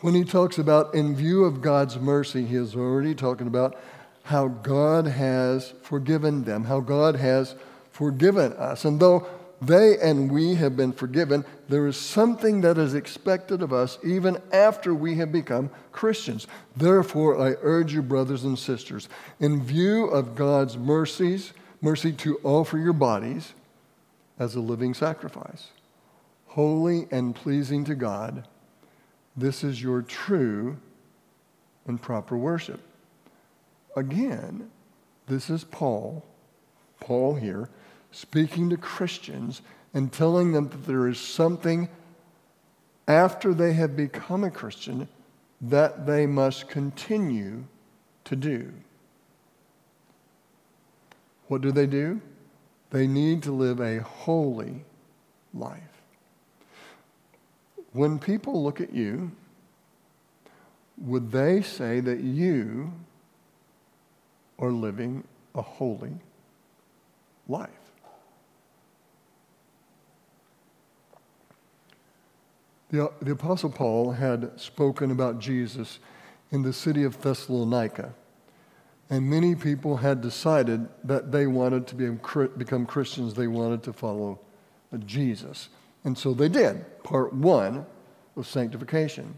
When 0.00 0.14
he 0.14 0.24
talks 0.24 0.58
about 0.58 0.94
in 0.94 1.16
view 1.16 1.44
of 1.44 1.60
God's 1.60 1.98
mercy, 1.98 2.44
he 2.44 2.56
is 2.56 2.76
already 2.76 3.14
talking 3.14 3.46
about 3.46 3.80
how 4.24 4.48
God 4.48 5.06
has 5.06 5.74
forgiven 5.82 6.44
them, 6.44 6.64
how 6.64 6.80
God 6.80 7.16
has 7.16 7.56
forgiven 7.90 8.52
us. 8.52 8.84
And 8.84 9.00
though 9.00 9.26
they 9.60 9.98
and 9.98 10.30
we 10.30 10.54
have 10.54 10.76
been 10.76 10.92
forgiven, 10.92 11.44
there 11.68 11.86
is 11.86 11.96
something 11.96 12.60
that 12.60 12.78
is 12.78 12.94
expected 12.94 13.62
of 13.62 13.72
us 13.72 13.98
even 14.04 14.38
after 14.52 14.94
we 14.94 15.16
have 15.16 15.32
become 15.32 15.70
Christians. 15.92 16.46
Therefore, 16.76 17.40
I 17.40 17.56
urge 17.62 17.92
you, 17.92 18.02
brothers 18.02 18.44
and 18.44 18.58
sisters, 18.58 19.08
in 19.40 19.62
view 19.62 20.06
of 20.06 20.34
God's 20.36 20.76
mercies, 20.76 21.52
mercy 21.80 22.12
to 22.12 22.38
offer 22.44 22.78
your 22.78 22.92
bodies 22.92 23.52
as 24.38 24.54
a 24.54 24.60
living 24.60 24.94
sacrifice, 24.94 25.68
holy 26.46 27.08
and 27.10 27.34
pleasing 27.34 27.84
to 27.84 27.94
God. 27.94 28.46
This 29.36 29.64
is 29.64 29.82
your 29.82 30.02
true 30.02 30.76
and 31.86 32.00
proper 32.00 32.36
worship. 32.36 32.80
Again, 33.96 34.70
this 35.26 35.50
is 35.50 35.64
Paul, 35.64 36.24
Paul 37.00 37.34
here, 37.34 37.68
speaking 38.10 38.70
to 38.70 38.76
Christians 38.76 39.62
and 39.94 40.12
telling 40.12 40.52
them 40.52 40.68
that 40.68 40.86
there 40.86 41.08
is 41.08 41.18
something 41.18 41.88
after 43.06 43.54
they 43.54 43.72
have 43.72 43.96
become 43.96 44.44
a 44.44 44.50
Christian 44.50 45.08
that 45.60 46.06
they 46.06 46.26
must 46.26 46.68
continue 46.68 47.64
to 48.24 48.36
do. 48.36 48.72
What 51.48 51.62
do 51.62 51.72
they 51.72 51.86
do? 51.86 52.20
They 52.90 53.06
need 53.06 53.42
to 53.44 53.52
live 53.52 53.80
a 53.80 54.02
holy 54.02 54.84
life. 55.54 55.82
When 57.92 58.18
people 58.18 58.62
look 58.62 58.80
at 58.80 58.92
you, 58.92 59.32
would 60.98 61.32
they 61.32 61.62
say 61.62 62.00
that 62.00 62.20
you 62.20 62.92
are 64.58 64.70
living 64.70 65.24
a 65.54 65.62
holy 65.62 66.14
life? 67.48 67.70
The, 72.90 73.12
the 73.20 73.32
Apostle 73.32 73.70
Paul 73.70 74.12
had 74.12 74.58
spoken 74.58 75.10
about 75.10 75.38
Jesus 75.38 75.98
in 76.50 76.62
the 76.62 76.72
city 76.72 77.04
of 77.04 77.20
Thessalonica. 77.20 78.14
And 79.10 79.28
many 79.28 79.54
people 79.54 79.96
had 79.96 80.20
decided 80.20 80.88
that 81.04 81.32
they 81.32 81.46
wanted 81.46 81.86
to 81.88 81.94
be, 81.94 82.10
become 82.56 82.86
Christians, 82.86 83.34
they 83.34 83.46
wanted 83.46 83.82
to 83.84 83.92
follow 83.92 84.38
Jesus. 85.04 85.68
And 86.04 86.16
so 86.16 86.32
they 86.32 86.48
did, 86.48 86.84
part 87.02 87.32
one 87.32 87.84
of 88.36 88.46
sanctification. 88.46 89.34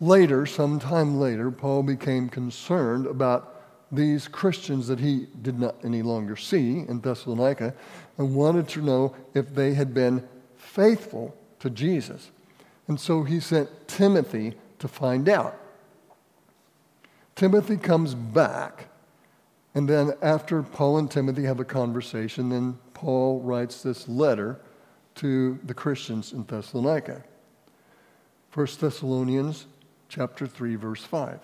Later, 0.00 0.46
sometime 0.46 1.18
later, 1.18 1.50
Paul 1.50 1.82
became 1.82 2.28
concerned 2.28 3.06
about 3.06 3.56
these 3.90 4.28
Christians 4.28 4.86
that 4.88 5.00
he 5.00 5.26
did 5.42 5.58
not 5.58 5.76
any 5.82 6.02
longer 6.02 6.36
see 6.36 6.84
in 6.88 7.00
Thessalonica 7.00 7.74
and 8.16 8.34
wanted 8.34 8.68
to 8.68 8.82
know 8.82 9.14
if 9.34 9.54
they 9.54 9.74
had 9.74 9.92
been 9.94 10.26
faithful 10.56 11.34
to 11.60 11.70
Jesus. 11.70 12.30
And 12.88 12.98
so 12.98 13.22
he 13.22 13.38
sent 13.38 13.68
Timothy 13.86 14.54
to 14.78 14.88
find 14.88 15.28
out. 15.28 15.56
Timothy 17.36 17.76
comes 17.76 18.14
back, 18.14 18.88
and 19.74 19.88
then 19.88 20.12
after 20.22 20.62
Paul 20.62 20.98
and 20.98 21.10
Timothy 21.10 21.44
have 21.44 21.60
a 21.60 21.64
conversation, 21.64 22.48
then 22.48 22.78
Paul 22.94 23.40
writes 23.40 23.82
this 23.82 24.08
letter 24.08 24.60
to 25.16 25.58
the 25.64 25.74
Christians 25.74 26.32
in 26.32 26.44
Thessalonica. 26.44 27.22
1 28.54 28.66
Thessalonians 28.80 29.66
chapter 30.08 30.46
3 30.46 30.74
verse 30.76 31.04
5. 31.04 31.40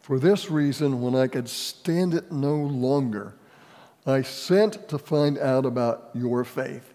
For 0.00 0.18
this 0.18 0.50
reason 0.50 1.02
when 1.02 1.14
I 1.14 1.26
could 1.26 1.48
stand 1.48 2.14
it 2.14 2.30
no 2.30 2.54
longer 2.54 3.34
I 4.06 4.22
sent 4.22 4.88
to 4.88 4.98
find 4.98 5.36
out 5.36 5.66
about 5.66 6.10
your 6.14 6.44
faith. 6.44 6.94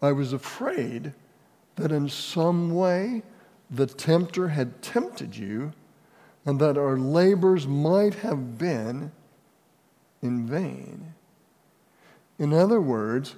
I 0.00 0.12
was 0.12 0.32
afraid 0.32 1.12
that 1.80 1.92
in 1.92 2.08
some 2.08 2.74
way 2.74 3.22
the 3.70 3.86
tempter 3.86 4.48
had 4.48 4.82
tempted 4.82 5.36
you 5.36 5.72
and 6.44 6.58
that 6.60 6.78
our 6.78 6.96
labors 6.96 7.66
might 7.66 8.14
have 8.16 8.58
been 8.58 9.12
in 10.22 10.46
vain. 10.46 11.14
In 12.38 12.52
other 12.52 12.80
words, 12.80 13.36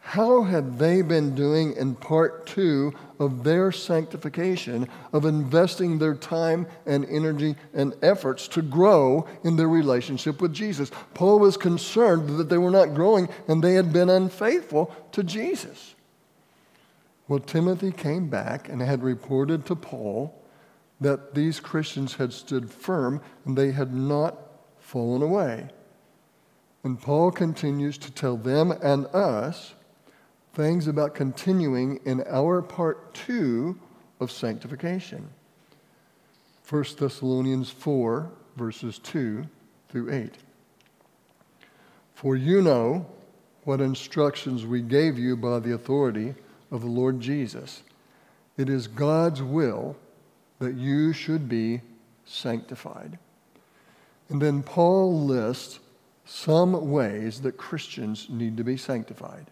how 0.00 0.42
had 0.42 0.78
they 0.78 1.00
been 1.00 1.34
doing 1.34 1.72
in 1.76 1.94
part 1.94 2.46
two 2.46 2.92
of 3.18 3.42
their 3.42 3.72
sanctification, 3.72 4.86
of 5.12 5.24
investing 5.24 5.98
their 5.98 6.14
time 6.14 6.66
and 6.84 7.06
energy 7.06 7.56
and 7.72 7.94
efforts 8.02 8.46
to 8.48 8.62
grow 8.62 9.26
in 9.44 9.56
their 9.56 9.68
relationship 9.68 10.42
with 10.42 10.52
Jesus? 10.52 10.90
Paul 11.14 11.38
was 11.38 11.56
concerned 11.56 12.38
that 12.38 12.50
they 12.50 12.58
were 12.58 12.70
not 12.70 12.94
growing 12.94 13.28
and 13.48 13.64
they 13.64 13.74
had 13.74 13.92
been 13.94 14.10
unfaithful 14.10 14.94
to 15.12 15.22
Jesus. 15.22 15.94
Well, 17.26 17.38
Timothy 17.38 17.90
came 17.90 18.28
back 18.28 18.68
and 18.68 18.82
had 18.82 19.02
reported 19.02 19.64
to 19.66 19.76
Paul 19.76 20.34
that 21.00 21.34
these 21.34 21.58
Christians 21.60 22.14
had 22.14 22.32
stood 22.32 22.70
firm 22.70 23.20
and 23.44 23.56
they 23.56 23.72
had 23.72 23.94
not 23.94 24.36
fallen 24.78 25.22
away. 25.22 25.68
And 26.82 27.00
Paul 27.00 27.30
continues 27.30 27.96
to 27.98 28.12
tell 28.12 28.36
them 28.36 28.70
and 28.70 29.06
us 29.06 29.74
things 30.52 30.86
about 30.86 31.14
continuing 31.14 31.98
in 32.04 32.22
our 32.28 32.60
part 32.60 33.14
two 33.14 33.78
of 34.20 34.30
sanctification. 34.30 35.28
1 36.68 36.84
Thessalonians 36.98 37.70
4, 37.70 38.30
verses 38.56 38.98
2 38.98 39.44
through 39.88 40.12
8. 40.12 40.34
For 42.14 42.36
you 42.36 42.62
know 42.62 43.06
what 43.64 43.80
instructions 43.80 44.64
we 44.64 44.80
gave 44.82 45.18
you 45.18 45.36
by 45.36 45.58
the 45.58 45.74
authority 45.74 46.34
of 46.74 46.80
the 46.80 46.88
Lord 46.88 47.20
Jesus. 47.20 47.84
It 48.56 48.68
is 48.68 48.88
God's 48.88 49.40
will 49.40 49.96
that 50.58 50.74
you 50.74 51.12
should 51.12 51.48
be 51.48 51.80
sanctified. 52.24 53.18
And 54.28 54.42
then 54.42 54.62
Paul 54.62 55.24
lists 55.24 55.78
some 56.24 56.90
ways 56.90 57.42
that 57.42 57.56
Christians 57.56 58.26
need 58.28 58.56
to 58.56 58.64
be 58.64 58.76
sanctified. 58.76 59.46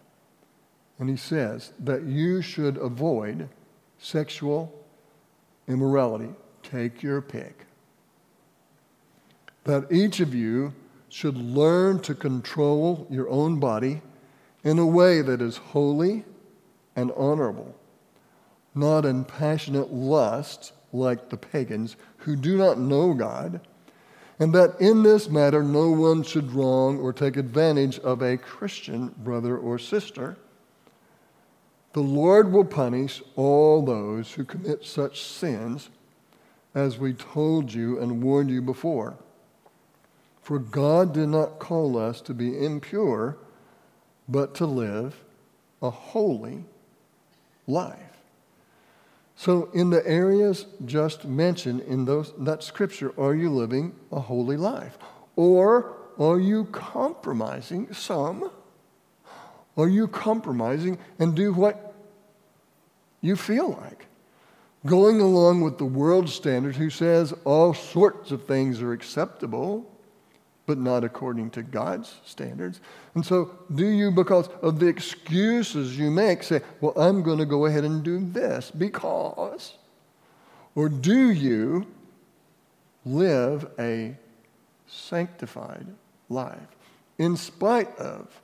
And 0.98 1.08
he 1.08 1.16
says 1.16 1.72
that 1.78 2.02
you 2.02 2.42
should 2.42 2.76
avoid 2.76 3.48
sexual 3.98 4.72
immorality. 5.68 6.30
Take 6.64 7.02
your 7.02 7.20
pick. 7.20 7.66
That 9.64 9.92
each 9.92 10.18
of 10.18 10.35
you 10.35 10.74
should 11.08 11.37
learn 11.37 12.00
to 12.00 12.14
control 12.14 13.06
your 13.11 13.28
own 13.28 13.61
body 13.61 14.02
in 14.64 14.78
a 14.78 14.87
way 14.87 15.22
that 15.22 15.40
is 15.40 15.58
holy 15.58 16.24
and 16.96 17.12
honorable, 17.16 17.74
not 18.74 19.05
in 19.05 19.24
passionate 19.24 19.92
lust 19.92 20.72
like 20.92 21.28
the 21.28 21.37
pagans 21.37 21.96
who 22.18 22.37
do 22.37 22.57
not 22.57 22.78
know 22.78 23.14
God, 23.14 23.61
and 24.38 24.55
that 24.55 24.81
in 24.81 25.02
this 25.02 25.28
matter 25.28 25.62
no 25.62 25.90
one 25.90 26.22
should 26.22 26.52
wrong 26.52 26.98
or 26.98 27.12
take 27.12 27.37
advantage 27.37 27.98
of 28.00 28.22
a 28.22 28.37
Christian 28.37 29.14
brother 29.18 29.57
or 29.57 29.78
sister. 29.78 30.37
The 31.92 32.00
Lord 32.00 32.50
will 32.50 32.64
punish 32.64 33.22
all 33.37 33.85
those 33.85 34.33
who 34.33 34.44
commit 34.44 34.85
such 34.85 35.22
sins 35.22 35.90
as 36.74 36.98
we 36.98 37.12
told 37.12 37.72
you 37.72 38.00
and 38.00 38.22
warned 38.22 38.50
you 38.50 38.62
before. 38.62 39.16
For 40.40 40.59
God 40.59 41.12
did 41.12 41.28
not 41.28 41.59
call 41.59 41.98
us 41.98 42.20
to 42.22 42.35
be 42.35 42.64
impure, 42.64 43.37
but 44.28 44.55
to 44.57 44.66
live 44.66 45.22
a 45.83 45.90
holy 45.90 46.64
life. 47.66 47.98
So, 49.37 49.70
in 49.72 49.90
the 49.90 50.07
areas 50.07 50.66
just 50.85 51.25
mentioned 51.25 51.81
in 51.81 52.05
those, 52.05 52.33
that 52.38 52.62
scripture, 52.62 53.12
are 53.18 53.35
you 53.35 53.51
living 53.51 53.94
a 54.12 54.20
holy 54.20 54.57
life? 54.57 54.98
Or 55.37 55.96
are 56.18 56.38
you 56.38 56.66
compromising 56.66 57.92
some? 57.92 58.51
Are 59.77 59.88
you 59.88 60.07
compromising 60.07 60.98
and 61.18 61.35
do 61.35 61.53
what 61.53 61.94
you 63.20 63.37
feel 63.37 63.70
like? 63.70 64.07
Going 64.85 65.20
along 65.20 65.62
with 65.62 65.79
the 65.79 65.87
world 65.87 66.29
standard 66.29 66.77
who 66.77 66.90
says 66.90 67.33
all 67.44 67.72
sorts 67.72 68.33
of 68.33 68.46
things 68.46 68.83
are 68.83 68.92
acceptable 68.92 69.90
but 70.66 70.79
not 70.79 71.05
according 71.05 71.51
to 71.51 71.62
God's 71.62 72.20
standards. 72.25 72.81
And 73.14 73.25
so, 73.27 73.51
do 73.75 73.87
you, 73.87 74.11
because 74.11 74.48
of 74.62 74.79
the 74.79 74.87
excuses 74.87 75.98
you 75.98 76.11
make, 76.11 76.42
say, 76.42 76.61
Well, 76.81 76.92
I'm 76.96 77.22
going 77.22 77.38
to 77.38 77.46
go 77.46 77.66
ahead 77.66 77.85
and 77.85 78.03
do 78.03 78.18
this 78.20 78.70
because? 78.70 79.75
Or 80.75 80.88
do 80.88 81.31
you 81.31 81.87
live 83.05 83.70
a 83.79 84.16
sanctified 84.87 85.87
life 86.29 86.59
in 87.18 87.37
spite 87.37 87.94
of 87.98 88.40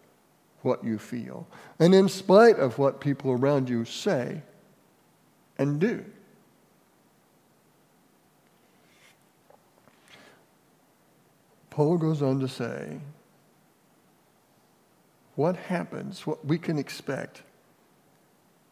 what 0.62 0.82
you 0.84 0.98
feel 0.98 1.46
and 1.78 1.94
in 1.94 2.08
spite 2.08 2.58
of 2.58 2.78
what 2.78 3.00
people 3.00 3.30
around 3.32 3.68
you 3.68 3.84
say 3.84 4.42
and 5.56 5.80
do? 5.80 6.04
Paul 11.78 11.96
goes 11.96 12.22
on 12.22 12.40
to 12.40 12.48
say, 12.48 12.98
what 15.36 15.54
happens, 15.54 16.26
what 16.26 16.44
we 16.44 16.58
can 16.58 16.76
expect 16.76 17.42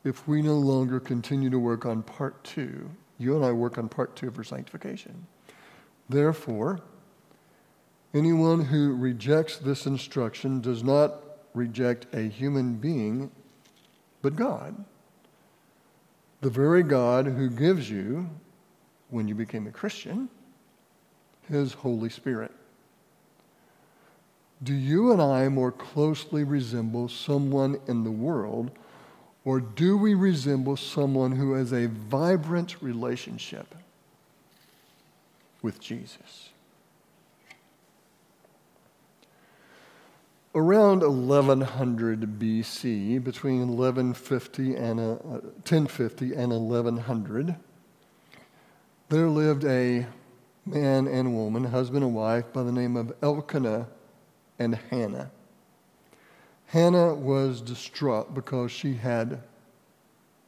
if 0.03 0.27
we 0.27 0.42
no 0.42 0.57
longer 0.57 0.99
continue 0.99 1.49
to 1.49 1.59
work 1.61 1.87
on 1.87 2.03
part 2.03 2.42
two. 2.42 2.90
You 3.19 3.37
and 3.37 3.45
I 3.45 3.53
work 3.53 3.79
on 3.79 3.88
part 3.88 4.16
two 4.16 4.33
for 4.33 4.42
sanctification. 4.42 5.25
Therefore, 6.09 6.81
anyone 8.12 8.64
who 8.64 8.97
rejects 8.97 9.59
this 9.59 9.87
instruction 9.87 10.61
does 10.61 10.83
not 10.83 11.23
reject 11.55 12.12
a 12.12 12.23
human 12.23 12.75
being, 12.75 13.31
but 14.21 14.35
God. 14.35 14.85
The 16.40 16.51
very 16.51 16.83
God 16.83 17.27
who 17.27 17.51
gives 17.51 17.88
you, 17.88 18.29
when 19.11 19.29
you 19.29 19.37
became 19.37 19.69
a 19.69 19.71
Christian, 19.71 20.29
his 21.49 21.73
Holy 21.73 22.11
Spirit. 22.11 22.51
Do 24.62 24.73
you 24.73 25.12
and 25.12 25.21
I 25.21 25.49
more 25.49 25.73
closely 25.73 26.42
resemble 26.42 27.09
someone 27.09 27.79
in 27.87 28.05
the 28.05 28.11
world, 28.11 28.71
or 29.45 29.61
do 29.61 29.99
we 29.99 30.14
resemble 30.14 30.77
someone 30.77 31.33
who 31.33 31.53
has 31.53 31.73
a 31.73 31.88
vibrant 31.88 32.81
relationship 32.81 33.75
with 35.61 35.79
Jesus? 35.79 36.51
Around 40.55 41.03
1100 41.03 42.38
BC, 42.38 43.23
between 43.23 43.77
1150 43.77 44.75
and 44.75 44.99
uh, 44.99 45.16
1050 45.69 46.35
and 46.35 46.51
1100, 46.51 47.57
there 49.11 49.29
lived 49.29 49.64
a 49.66 50.07
man 50.64 51.07
and 51.07 51.37
woman, 51.37 51.64
husband 51.64 52.03
and 52.03 52.14
wife, 52.14 52.51
by 52.55 52.62
the 52.62 52.73
name 52.73 52.97
of 52.97 53.12
Elkanah 53.23 53.87
and 54.59 54.75
Hannah. 54.90 55.31
Hannah 56.66 57.14
was 57.14 57.61
distraught 57.61 58.35
because 58.35 58.73
she 58.73 58.95
had 58.95 59.42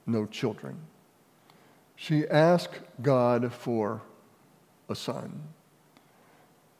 no 0.07 0.27
children. 0.27 0.79
She 1.95 2.27
asked 2.29 2.81
God 3.03 3.53
for 3.53 4.03
a 4.89 4.95
son. 4.95 5.43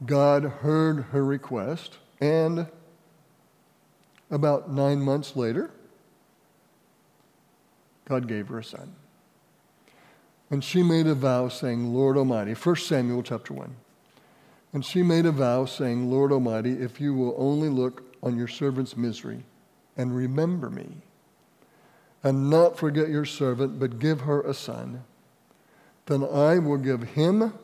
God 0.05 0.45
heard 0.45 1.05
her 1.11 1.25
request, 1.25 1.99
and 2.21 2.67
about 4.31 4.71
nine 4.71 5.01
months 5.01 5.35
later, 5.35 5.71
God 8.05 8.27
gave 8.27 8.49
her 8.49 8.59
a 8.59 8.65
son. 8.65 8.95
And 10.51 10.65
she 10.65 10.83
made 10.83 11.07
a 11.07 11.15
vow 11.15 11.49
saying, 11.49 11.93
Lord 11.93 12.17
Almighty, 12.17 12.55
1 12.55 12.77
Samuel 12.77 13.23
chapter 13.23 13.53
1. 13.53 13.75
And 14.73 14.85
she 14.85 15.03
made 15.03 15.27
a 15.27 15.33
vow, 15.33 15.65
saying, 15.65 16.11
Lord 16.11 16.31
Almighty, 16.31 16.73
if 16.73 17.01
you 17.01 17.15
will 17.15 17.35
only 17.39 17.69
look 17.69 18.03
on 18.23 18.37
your 18.37 18.49
servant's 18.49 18.97
misery 18.97 19.45
and 19.97 20.15
remember 20.15 20.69
me, 20.69 20.89
and 22.23 22.51
not 22.51 22.79
forget 22.79 23.09
your 23.09 23.25
servant, 23.25 23.79
but 23.79 23.99
give 23.99 24.23
her 24.23 24.43
a 24.43 24.53
son, 24.53 25.05
then 26.07 26.25
I 26.25 26.59
will 26.59 26.79
give 26.79 27.03
him 27.03 27.55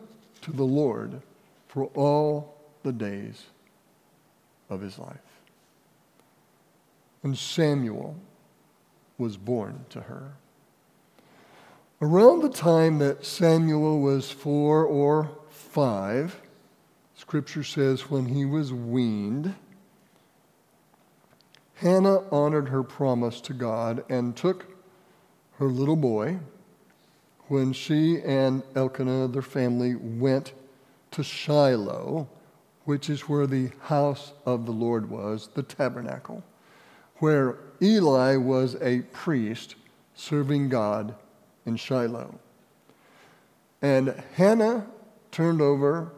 to 0.43 0.53
the 0.53 0.65
Lord 0.65 1.21
for 1.69 1.87
all 1.95 2.55
the 2.83 2.93
days 2.93 3.45
of 4.71 4.81
his 4.81 4.99
life. 4.99 5.19
And 7.23 7.37
Samuel 7.37 8.17
was 9.19 9.37
born 9.37 9.87
to 9.91 10.03
her. 10.03 10.35
Around 12.01 12.43
the 12.43 12.51
time 12.51 12.99
that 12.99 13.25
Samuel 13.25 14.01
was 14.01 14.31
four 14.31 14.85
or 14.85 15.31
five, 15.49 16.41
Scripture 17.15 17.63
says, 17.63 18.11
when 18.11 18.27
he 18.27 18.45
was 18.45 18.73
weaned, 18.73 19.55
Hannah 21.77 22.23
honored 22.31 22.69
her 22.69 22.83
promise 22.83 23.41
to 23.43 23.53
God 23.53 24.05
and 24.09 24.37
took 24.37 24.67
her 25.59 25.67
little 25.67 25.97
boy 25.97 26.39
when 27.49 27.73
she 27.73 28.21
and 28.23 28.63
Elkanah, 28.75 29.29
their 29.29 29.43
family, 29.43 29.95
went 29.95 30.53
to 31.11 31.23
Shiloh, 31.23 32.29
which 32.85 33.11
is 33.11 33.29
where 33.29 33.47
the 33.47 33.71
house 33.83 34.33
of 34.47 34.67
the 34.67 34.73
Lord 34.73 35.11
was, 35.11 35.51
the 35.55 35.63
tabernacle, 35.63 36.43
where 37.19 37.59
Eli 37.83 38.37
was 38.37 38.77
a 38.81 39.01
priest 39.13 39.77
serving 40.15 40.69
God 40.69 41.15
in 41.67 41.77
Shiloh. 41.77 42.39
And 43.83 44.23
Hannah 44.35 44.87
turned 45.31 45.61
over 45.61 46.13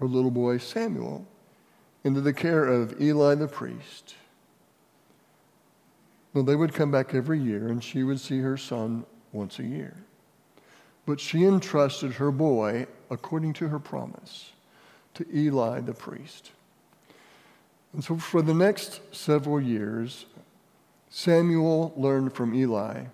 her 0.00 0.06
little 0.06 0.30
boy 0.30 0.58
Samuel 0.58 1.26
into 2.02 2.20
the 2.20 2.32
care 2.32 2.64
of 2.64 3.00
Eli 3.00 3.34
the 3.34 3.46
priest. 3.46 4.14
Well, 6.32 6.44
they 6.44 6.56
would 6.56 6.72
come 6.72 6.90
back 6.90 7.14
every 7.14 7.40
year, 7.40 7.68
and 7.68 7.82
she 7.82 8.02
would 8.02 8.20
see 8.20 8.40
her 8.40 8.56
son 8.56 9.04
once 9.32 9.58
a 9.58 9.64
year. 9.64 9.96
But 11.06 11.20
she 11.20 11.44
entrusted 11.44 12.14
her 12.14 12.30
boy, 12.30 12.86
according 13.10 13.52
to 13.54 13.68
her 13.68 13.78
promise, 13.78 14.52
to 15.14 15.26
Eli 15.34 15.80
the 15.80 15.92
priest. 15.92 16.52
And 17.92 18.02
so 18.04 18.16
for 18.16 18.42
the 18.42 18.54
next 18.54 19.00
several 19.14 19.60
years, 19.60 20.26
Samuel 21.08 21.92
learned 21.96 22.32
from 22.32 22.54
Eli 22.54 23.06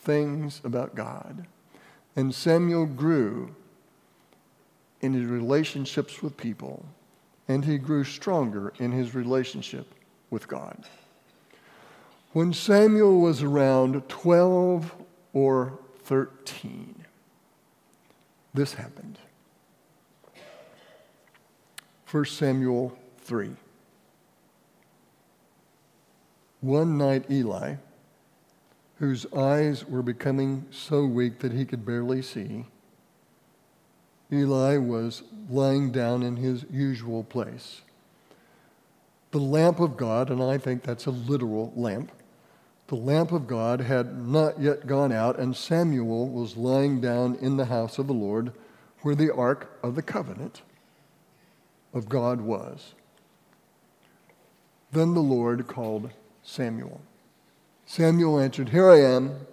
things 0.00 0.60
about 0.64 0.94
God. 0.96 1.46
And 2.16 2.34
Samuel 2.34 2.86
grew 2.86 3.54
in 5.06 5.14
his 5.14 5.26
relationships 5.26 6.22
with 6.22 6.36
people, 6.36 6.84
and 7.48 7.64
he 7.64 7.78
grew 7.78 8.04
stronger 8.04 8.72
in 8.78 8.92
his 8.92 9.14
relationship 9.14 9.94
with 10.30 10.46
God. 10.48 10.84
When 12.32 12.52
Samuel 12.52 13.20
was 13.20 13.42
around 13.42 14.06
12 14.08 14.92
or 15.32 15.78
13, 16.02 17.06
this 18.52 18.74
happened. 18.74 19.18
1 22.10 22.24
Samuel 22.26 22.96
3. 23.22 23.56
One 26.60 26.98
night, 26.98 27.30
Eli, 27.30 27.76
whose 28.98 29.26
eyes 29.32 29.84
were 29.86 30.02
becoming 30.02 30.66
so 30.70 31.04
weak 31.04 31.38
that 31.40 31.52
he 31.52 31.64
could 31.64 31.84
barely 31.84 32.22
see, 32.22 32.66
Eli 34.32 34.76
was 34.76 35.22
lying 35.48 35.92
down 35.92 36.22
in 36.22 36.36
his 36.36 36.64
usual 36.70 37.22
place. 37.22 37.82
The 39.30 39.38
lamp 39.38 39.80
of 39.80 39.96
God, 39.96 40.30
and 40.30 40.42
I 40.42 40.58
think 40.58 40.82
that's 40.82 41.06
a 41.06 41.10
literal 41.10 41.72
lamp, 41.76 42.10
the 42.88 42.96
lamp 42.96 43.32
of 43.32 43.46
God 43.46 43.80
had 43.80 44.26
not 44.26 44.60
yet 44.60 44.86
gone 44.86 45.12
out, 45.12 45.38
and 45.38 45.56
Samuel 45.56 46.28
was 46.28 46.56
lying 46.56 47.00
down 47.00 47.34
in 47.36 47.56
the 47.56 47.64
house 47.66 47.98
of 47.98 48.06
the 48.06 48.14
Lord 48.14 48.52
where 49.02 49.14
the 49.14 49.34
ark 49.34 49.78
of 49.82 49.94
the 49.94 50.02
covenant 50.02 50.62
of 51.92 52.08
God 52.08 52.40
was. 52.40 52.94
Then 54.92 55.14
the 55.14 55.20
Lord 55.20 55.66
called 55.66 56.10
Samuel. 56.42 57.00
Samuel 57.86 58.38
answered, 58.38 58.70
Here 58.70 58.88
I 58.88 59.00
am. 59.00 59.46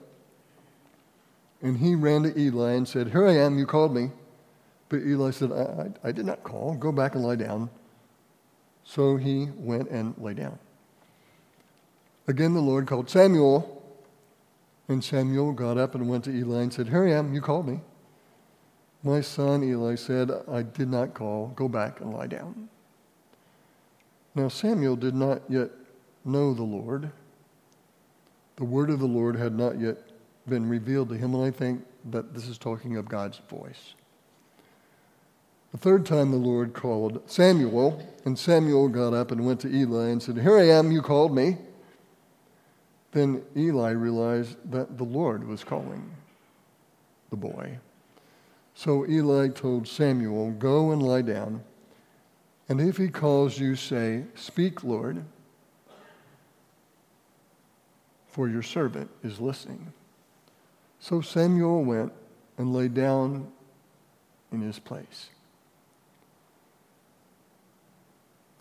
And 1.61 1.77
he 1.77 1.95
ran 1.95 2.23
to 2.23 2.39
Eli 2.39 2.71
and 2.71 2.87
said, 2.87 3.11
Here 3.11 3.27
I 3.27 3.35
am, 3.35 3.57
you 3.57 3.65
called 3.65 3.93
me. 3.93 4.11
But 4.93 5.07
Eli 5.07 5.31
said, 5.31 5.51
I, 5.51 5.55
I, 6.05 6.09
I 6.09 6.11
did 6.11 6.27
not 6.27 6.43
call. 6.43 6.75
Go 6.75 6.91
back 6.91 7.15
and 7.15 7.23
lie 7.23 7.35
down. 7.35 7.71
So 8.83 9.17
he 9.17 9.47
went 9.55 9.89
and 9.89 10.13
lay 10.19 10.35
down. 10.35 10.59
Again, 12.27 12.53
the 12.53 12.61
Lord 12.61 12.85
called 12.85 13.09
Samuel. 13.09 13.81
And 14.87 15.03
Samuel 15.03 15.51
got 15.53 15.79
up 15.79 15.95
and 15.95 16.07
went 16.07 16.25
to 16.25 16.29
Eli 16.31 16.61
and 16.61 16.71
said, 16.71 16.89
Here 16.89 17.07
I 17.07 17.13
am, 17.13 17.33
you 17.33 17.41
called 17.41 17.67
me. 17.67 17.79
My 19.01 19.19
son 19.19 19.63
Eli 19.63 19.95
said, 19.95 20.29
I 20.47 20.61
did 20.61 20.89
not 20.89 21.15
call. 21.15 21.47
Go 21.55 21.67
back 21.67 21.99
and 21.99 22.13
lie 22.13 22.27
down. 22.27 22.69
Now 24.35 24.47
Samuel 24.47 24.95
did 24.95 25.15
not 25.15 25.41
yet 25.49 25.71
know 26.23 26.53
the 26.53 26.61
Lord. 26.61 27.11
The 28.57 28.65
word 28.65 28.91
of 28.91 28.99
the 28.99 29.07
Lord 29.07 29.37
had 29.37 29.57
not 29.57 29.79
yet 29.79 29.97
been 30.47 30.69
revealed 30.69 31.09
to 31.09 31.15
him, 31.15 31.33
and 31.33 31.43
I 31.43 31.49
think 31.49 31.83
that 32.11 32.35
this 32.35 32.47
is 32.47 32.59
talking 32.59 32.97
of 32.97 33.09
God's 33.09 33.39
voice. 33.49 33.95
The 35.73 35.79
third 35.79 36.05
time 36.05 36.29
the 36.29 36.37
Lord 36.37 36.73
called 36.73 37.19
Samuel, 37.25 38.07
and 38.25 38.37
Samuel 38.37 38.89
got 38.89 39.15
up 39.15 39.31
and 39.31 39.43
went 39.43 39.59
to 39.61 39.75
Eli 39.75 40.09
and 40.09 40.21
said, 40.21 40.37
Here 40.37 40.55
I 40.55 40.69
am, 40.69 40.91
you 40.91 41.01
called 41.01 41.35
me. 41.35 41.57
Then 43.11 43.41
Eli 43.57 43.89
realized 43.89 44.55
that 44.71 44.99
the 44.99 45.03
Lord 45.03 45.47
was 45.47 45.63
calling 45.63 46.11
the 47.31 47.35
boy. 47.35 47.79
So 48.75 49.07
Eli 49.07 49.49
told 49.49 49.87
Samuel, 49.87 50.51
Go 50.51 50.91
and 50.91 51.01
lie 51.01 51.23
down, 51.23 51.63
and 52.69 52.79
if 52.79 52.97
he 52.97 53.07
calls 53.07 53.57
you, 53.57 53.75
say, 53.75 54.25
Speak, 54.35 54.83
Lord, 54.83 55.25
for 58.27 58.47
your 58.47 58.63
servant 58.63 59.09
is 59.23 59.39
listening. 59.39 59.91
So 60.99 61.19
Samuel 61.21 61.83
went 61.83 62.13
and 62.59 62.73
lay 62.73 62.89
down 62.89 63.51
in 64.51 64.61
his 64.61 64.77
place. 64.77 65.29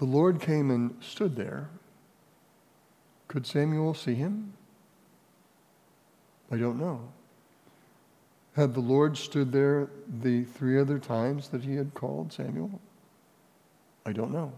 The 0.02 0.08
Lord 0.08 0.40
came 0.40 0.72
and 0.72 0.96
stood 1.00 1.36
there. 1.36 1.70
Could 3.28 3.46
Samuel 3.46 3.94
see 3.94 4.16
him? 4.16 4.52
I 6.50 6.56
don't 6.56 6.80
know. 6.80 7.12
Had 8.56 8.74
the 8.74 8.80
Lord 8.80 9.16
stood 9.16 9.52
there 9.52 9.90
the 10.20 10.42
three 10.42 10.76
other 10.76 10.98
times 10.98 11.50
that 11.50 11.62
he 11.62 11.76
had 11.76 11.94
called 11.94 12.32
Samuel? 12.32 12.80
I 14.04 14.10
don't 14.10 14.32
know. 14.32 14.52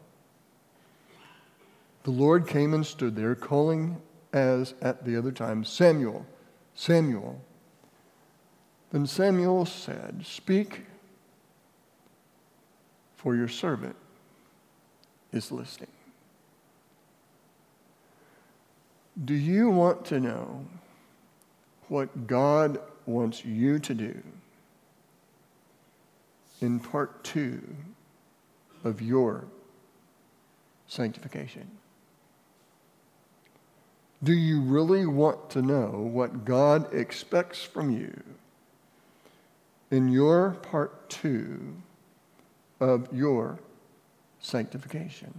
The 2.05 2.11
Lord 2.11 2.49
came 2.49 2.73
and 2.73 2.87
stood 2.87 3.15
there, 3.15 3.35
calling 3.35 4.01
as 4.33 4.73
at 4.81 5.05
the 5.05 5.15
other 5.15 5.31
times, 5.31 5.69
Samuel, 5.69 6.25
Samuel. 6.75 7.39
Then 8.93 9.07
Samuel 9.07 9.67
said, 9.67 10.25
Speak, 10.25 10.87
for 13.15 13.37
your 13.37 13.49
servant 13.49 13.97
is 15.35 15.51
listening. 15.51 15.90
Do 19.25 19.35
you 19.35 19.70
want 19.70 20.05
to 20.07 20.20
know 20.20 20.64
what 21.88 22.27
God 22.27 22.79
wants 23.07 23.44
you 23.44 23.79
to 23.81 23.94
do 23.94 24.23
in 26.61 26.81
part 26.81 27.23
two 27.25 27.62
of 28.83 29.03
your 29.03 29.44
sanctification? 30.87 31.68
Do 34.23 34.33
you 34.33 34.61
really 34.62 35.05
want 35.05 35.51
to 35.51 35.62
know 35.62 35.90
what 36.12 36.44
God 36.44 36.92
expects 36.94 37.62
from 37.62 37.90
you 37.90 38.23
in 39.90 40.09
your 40.09 40.53
part 40.62 41.09
two 41.11 41.75
of 42.81 43.09
your 43.12 43.59
sanctification? 44.45 45.33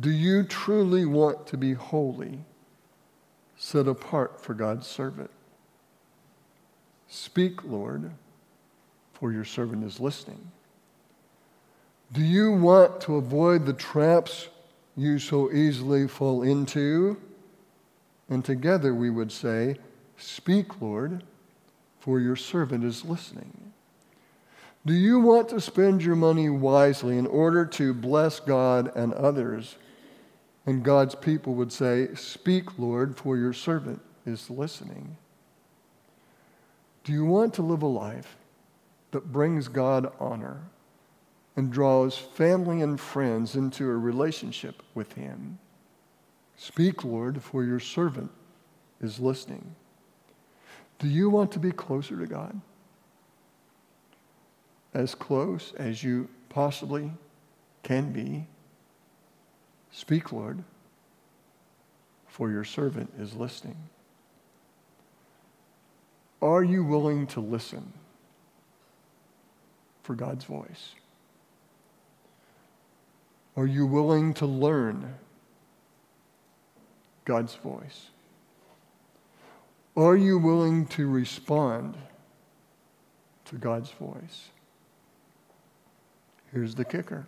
Do 0.00 0.10
you 0.10 0.44
truly 0.44 1.04
want 1.04 1.46
to 1.48 1.56
be 1.56 1.74
holy, 1.74 2.44
set 3.56 3.88
apart 3.88 4.40
for 4.40 4.54
God's 4.54 4.86
servant? 4.86 5.30
Speak, 7.08 7.64
Lord, 7.64 8.10
for 9.12 9.32
your 9.32 9.44
servant 9.44 9.84
is 9.84 9.98
listening. 9.98 10.50
Do 12.12 12.22
you 12.22 12.52
want 12.52 13.00
to 13.02 13.16
avoid 13.16 13.66
the 13.66 13.72
traps 13.72 14.48
you 14.96 15.18
so 15.18 15.50
easily 15.52 16.06
fall 16.08 16.42
into? 16.42 17.20
And 18.28 18.44
together 18.44 18.94
we 18.94 19.10
would 19.10 19.32
say, 19.32 19.76
Speak, 20.16 20.80
Lord, 20.80 21.22
for 22.00 22.18
your 22.18 22.36
servant 22.36 22.84
is 22.84 23.04
listening. 23.04 23.67
Do 24.86 24.94
you 24.94 25.20
want 25.20 25.48
to 25.50 25.60
spend 25.60 26.02
your 26.02 26.16
money 26.16 26.48
wisely 26.48 27.18
in 27.18 27.26
order 27.26 27.66
to 27.66 27.92
bless 27.92 28.40
God 28.40 28.90
and 28.96 29.12
others? 29.12 29.76
And 30.66 30.84
God's 30.84 31.14
people 31.14 31.54
would 31.54 31.72
say, 31.72 32.14
Speak, 32.14 32.78
Lord, 32.78 33.16
for 33.16 33.36
your 33.36 33.52
servant 33.52 34.00
is 34.24 34.50
listening. 34.50 35.16
Do 37.04 37.12
you 37.12 37.24
want 37.24 37.54
to 37.54 37.62
live 37.62 37.82
a 37.82 37.86
life 37.86 38.36
that 39.12 39.32
brings 39.32 39.68
God 39.68 40.12
honor 40.20 40.62
and 41.56 41.72
draws 41.72 42.16
family 42.16 42.82
and 42.82 43.00
friends 43.00 43.56
into 43.56 43.88
a 43.88 43.96
relationship 43.96 44.82
with 44.94 45.14
Him? 45.14 45.58
Speak, 46.56 47.04
Lord, 47.04 47.42
for 47.42 47.64
your 47.64 47.80
servant 47.80 48.30
is 49.00 49.18
listening. 49.18 49.74
Do 50.98 51.08
you 51.08 51.30
want 51.30 51.52
to 51.52 51.58
be 51.58 51.72
closer 51.72 52.18
to 52.18 52.26
God? 52.26 52.60
As 54.98 55.14
close 55.14 55.72
as 55.76 56.02
you 56.02 56.28
possibly 56.48 57.12
can 57.84 58.10
be. 58.10 58.44
Speak, 59.92 60.32
Lord, 60.32 60.64
for 62.26 62.50
your 62.50 62.64
servant 62.64 63.12
is 63.16 63.32
listening. 63.32 63.76
Are 66.42 66.64
you 66.64 66.82
willing 66.82 67.28
to 67.28 67.40
listen 67.40 67.92
for 70.02 70.16
God's 70.16 70.44
voice? 70.44 70.94
Are 73.56 73.66
you 73.66 73.86
willing 73.86 74.34
to 74.34 74.46
learn 74.46 75.14
God's 77.24 77.54
voice? 77.54 78.08
Are 79.96 80.16
you 80.16 80.38
willing 80.38 80.86
to 80.86 81.08
respond 81.08 81.96
to 83.44 83.54
God's 83.54 83.92
voice? 83.92 84.48
Here's 86.52 86.74
the 86.74 86.84
kicker 86.84 87.26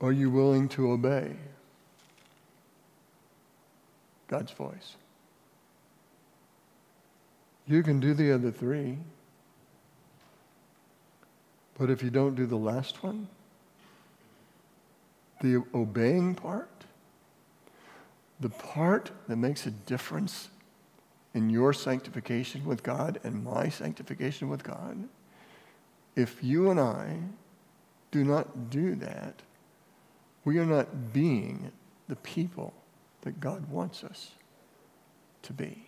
Are 0.00 0.12
you 0.12 0.30
willing 0.30 0.68
to 0.70 0.90
obey 0.90 1.36
God's 4.28 4.52
voice? 4.52 4.96
You 7.66 7.82
can 7.82 7.98
do 7.98 8.12
the 8.12 8.30
other 8.32 8.50
three, 8.50 8.98
but 11.78 11.88
if 11.88 12.02
you 12.02 12.10
don't 12.10 12.34
do 12.34 12.44
the 12.44 12.56
last 12.56 13.02
one, 13.02 13.26
the 15.40 15.62
obeying 15.74 16.34
part, 16.34 16.68
the 18.40 18.50
part 18.50 19.10
that 19.28 19.36
makes 19.36 19.66
a 19.66 19.70
difference 19.70 20.48
in 21.32 21.48
your 21.48 21.72
sanctification 21.72 22.64
with 22.66 22.82
God 22.82 23.18
and 23.24 23.42
my 23.42 23.70
sanctification 23.70 24.50
with 24.50 24.62
God, 24.62 25.08
if 26.16 26.42
you 26.42 26.70
and 26.70 26.78
I 26.78 27.18
do 28.10 28.24
not 28.24 28.70
do 28.70 28.94
that, 28.96 29.42
we 30.44 30.58
are 30.58 30.66
not 30.66 31.12
being 31.12 31.72
the 32.08 32.16
people 32.16 32.74
that 33.22 33.40
God 33.40 33.68
wants 33.70 34.04
us 34.04 34.32
to 35.42 35.52
be. 35.52 35.86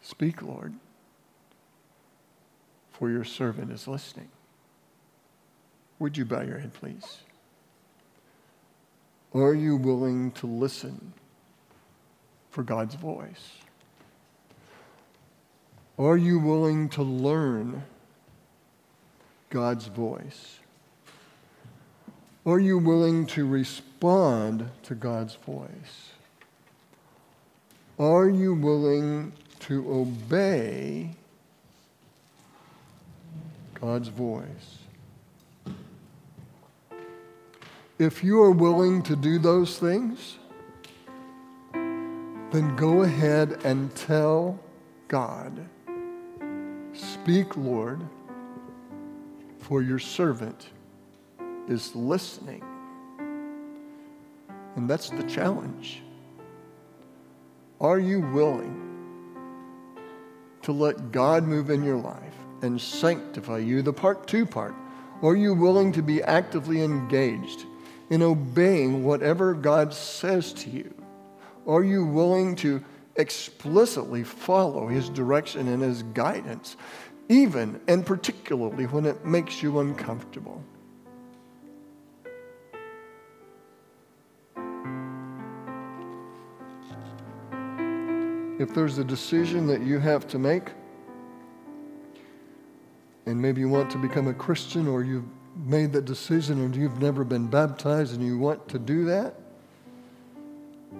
Speak, 0.00 0.40
Lord, 0.40 0.74
for 2.92 3.10
your 3.10 3.24
servant 3.24 3.72
is 3.72 3.88
listening. 3.88 4.28
Would 5.98 6.16
you 6.16 6.24
bow 6.24 6.42
your 6.42 6.58
head, 6.58 6.72
please? 6.74 7.18
Are 9.34 9.54
you 9.54 9.76
willing 9.76 10.30
to 10.32 10.46
listen 10.46 11.12
for 12.50 12.62
God's 12.62 12.94
voice? 12.94 13.58
Are 15.98 16.16
you 16.16 16.38
willing 16.38 16.88
to 16.90 17.02
learn 17.02 17.84
God's 19.48 19.86
voice? 19.86 20.58
Are 22.44 22.60
you 22.60 22.78
willing 22.78 23.26
to 23.28 23.46
respond 23.46 24.68
to 24.84 24.94
God's 24.94 25.34
voice? 25.34 26.10
Are 27.98 28.28
you 28.28 28.54
willing 28.54 29.32
to 29.60 29.90
obey 29.90 31.10
God's 33.80 34.08
voice? 34.08 34.78
If 37.98 38.22
you 38.22 38.42
are 38.42 38.50
willing 38.50 39.02
to 39.04 39.16
do 39.16 39.38
those 39.38 39.78
things, 39.78 40.36
then 41.72 42.76
go 42.76 43.02
ahead 43.02 43.60
and 43.64 43.94
tell 43.96 44.60
God, 45.08 45.66
Speak, 47.26 47.56
Lord, 47.56 48.00
for 49.58 49.82
your 49.82 49.98
servant 49.98 50.68
is 51.66 51.92
listening. 51.96 52.62
And 54.76 54.88
that's 54.88 55.10
the 55.10 55.24
challenge. 55.24 56.04
Are 57.80 57.98
you 57.98 58.20
willing 58.20 58.80
to 60.62 60.70
let 60.70 61.10
God 61.10 61.42
move 61.42 61.70
in 61.70 61.82
your 61.82 61.96
life 61.96 62.36
and 62.62 62.80
sanctify 62.80 63.58
you, 63.58 63.82
the 63.82 63.92
part 63.92 64.28
two 64.28 64.46
part? 64.46 64.76
Are 65.20 65.34
you 65.34 65.52
willing 65.52 65.90
to 65.94 66.02
be 66.02 66.22
actively 66.22 66.80
engaged 66.80 67.64
in 68.08 68.22
obeying 68.22 69.02
whatever 69.02 69.52
God 69.52 69.92
says 69.92 70.52
to 70.52 70.70
you? 70.70 70.94
Are 71.66 71.82
you 71.82 72.06
willing 72.06 72.54
to 72.56 72.84
explicitly 73.16 74.22
follow 74.22 74.86
His 74.86 75.08
direction 75.08 75.68
and 75.68 75.82
His 75.82 76.02
guidance, 76.02 76.76
even 77.28 77.80
and 77.88 78.06
particularly 78.06 78.86
when 78.86 79.06
it 79.06 79.24
makes 79.24 79.62
you 79.62 79.80
uncomfortable? 79.80 80.62
If 88.58 88.74
there's 88.74 88.96
a 88.98 89.04
decision 89.04 89.66
that 89.66 89.82
you 89.82 89.98
have 89.98 90.26
to 90.28 90.38
make, 90.38 90.70
and 93.26 93.40
maybe 93.40 93.60
you 93.60 93.68
want 93.68 93.90
to 93.90 93.98
become 93.98 94.28
a 94.28 94.34
Christian 94.34 94.88
or 94.88 95.02
you've 95.02 95.26
made 95.64 95.92
that 95.92 96.04
decision 96.04 96.62
and 96.62 96.74
you've 96.74 97.00
never 97.00 97.24
been 97.24 97.48
baptized 97.48 98.14
and 98.14 98.24
you 98.24 98.38
want 98.38 98.66
to 98.68 98.78
do 98.78 99.04
that, 99.04 99.34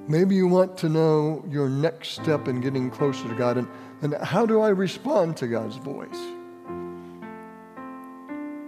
maybe 0.06 0.34
you 0.34 0.46
want 0.46 0.76
to 0.78 0.88
know 0.88 1.42
your 1.48 1.68
next 1.68 2.10
step 2.10 2.48
in 2.48 2.60
getting 2.60 2.90
closer 2.90 3.26
to 3.28 3.34
God 3.34 3.56
and, 3.56 3.68
and 4.02 4.14
how 4.14 4.46
do 4.46 4.60
I 4.60 4.68
respond 4.68 5.36
to 5.38 5.46
God's 5.46 5.76
voice? 5.76 6.20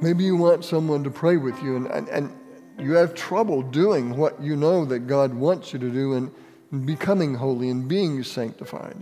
Maybe 0.00 0.24
you 0.24 0.36
want 0.36 0.64
someone 0.64 1.04
to 1.04 1.10
pray 1.10 1.36
with 1.36 1.60
you 1.62 1.76
and, 1.76 1.86
and, 1.88 2.08
and 2.08 2.38
you 2.78 2.92
have 2.94 3.14
trouble 3.14 3.62
doing 3.62 4.16
what 4.16 4.40
you 4.40 4.54
know 4.56 4.84
that 4.84 5.00
God 5.00 5.34
wants 5.34 5.72
you 5.72 5.78
to 5.80 5.90
do 5.90 6.14
and 6.14 6.86
becoming 6.86 7.34
holy 7.34 7.68
and 7.68 7.88
being 7.88 8.22
sanctified. 8.22 8.96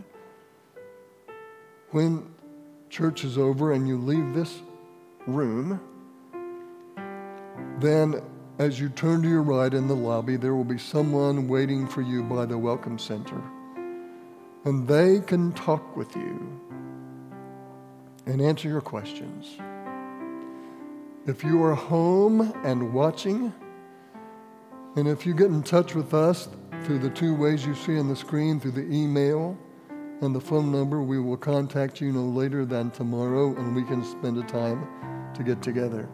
When 1.90 2.34
church 2.88 3.24
is 3.24 3.36
over 3.36 3.72
and 3.72 3.86
you 3.86 3.98
leave 3.98 4.34
this 4.34 4.60
room, 5.26 5.80
then 7.78 8.22
as 8.58 8.80
you 8.80 8.88
turn 8.88 9.22
to 9.22 9.28
your 9.28 9.42
right 9.42 9.72
in 9.72 9.86
the 9.86 9.94
lobby, 9.96 10.36
there 10.36 10.54
will 10.54 10.64
be 10.64 10.78
someone 10.78 11.46
waiting 11.46 11.86
for 11.86 12.00
you 12.00 12.22
by 12.22 12.46
the 12.46 12.56
Welcome 12.56 12.98
Center. 12.98 13.42
And 14.66 14.88
they 14.88 15.20
can 15.20 15.52
talk 15.52 15.96
with 15.96 16.16
you 16.16 16.60
and 18.26 18.42
answer 18.42 18.68
your 18.68 18.80
questions. 18.80 19.56
If 21.24 21.44
you 21.44 21.62
are 21.62 21.76
home 21.76 22.52
and 22.64 22.92
watching, 22.92 23.54
and 24.96 25.06
if 25.06 25.24
you 25.24 25.34
get 25.34 25.46
in 25.46 25.62
touch 25.62 25.94
with 25.94 26.14
us 26.14 26.48
through 26.82 26.98
the 26.98 27.10
two 27.10 27.32
ways 27.32 27.64
you 27.64 27.76
see 27.76 27.96
on 27.96 28.08
the 28.08 28.16
screen, 28.16 28.58
through 28.58 28.72
the 28.72 28.92
email 28.92 29.56
and 30.20 30.34
the 30.34 30.40
phone 30.40 30.72
number, 30.72 31.00
we 31.00 31.20
will 31.20 31.36
contact 31.36 32.00
you 32.00 32.10
no 32.10 32.24
later 32.24 32.64
than 32.64 32.90
tomorrow 32.90 33.54
and 33.54 33.72
we 33.72 33.84
can 33.84 34.02
spend 34.02 34.36
a 34.36 34.42
time 34.48 34.84
to 35.34 35.44
get 35.44 35.62
together. 35.62 36.08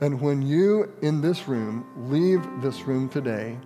And 0.00 0.20
when 0.20 0.42
you 0.42 0.92
in 1.02 1.20
this 1.20 1.48
room 1.48 1.84
leave 2.08 2.40
this 2.62 2.82
room 2.82 3.08
today, 3.08 3.58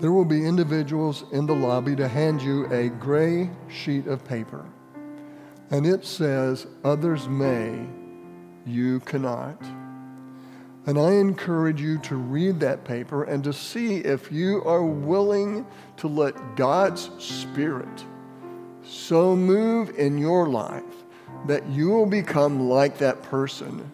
there 0.00 0.12
will 0.12 0.24
be 0.24 0.46
individuals 0.46 1.24
in 1.32 1.46
the 1.46 1.54
lobby 1.54 1.94
to 1.96 2.08
hand 2.08 2.42
you 2.42 2.66
a 2.72 2.88
gray 2.88 3.50
sheet 3.68 4.06
of 4.06 4.24
paper. 4.24 4.66
And 5.70 5.86
it 5.86 6.04
says, 6.04 6.66
Others 6.84 7.28
may, 7.28 7.86
you 8.66 9.00
cannot. 9.00 9.62
And 10.84 10.98
I 10.98 11.12
encourage 11.12 11.80
you 11.80 11.98
to 12.00 12.16
read 12.16 12.58
that 12.60 12.84
paper 12.84 13.24
and 13.24 13.44
to 13.44 13.52
see 13.52 13.98
if 13.98 14.32
you 14.32 14.62
are 14.64 14.84
willing 14.84 15.64
to 15.98 16.08
let 16.08 16.56
God's 16.56 17.10
Spirit 17.18 18.04
so 18.84 19.36
move 19.36 19.90
in 19.96 20.18
your 20.18 20.48
life 20.48 20.82
that 21.46 21.66
you 21.68 21.88
will 21.88 22.06
become 22.06 22.68
like 22.68 22.98
that 22.98 23.22
person 23.22 23.90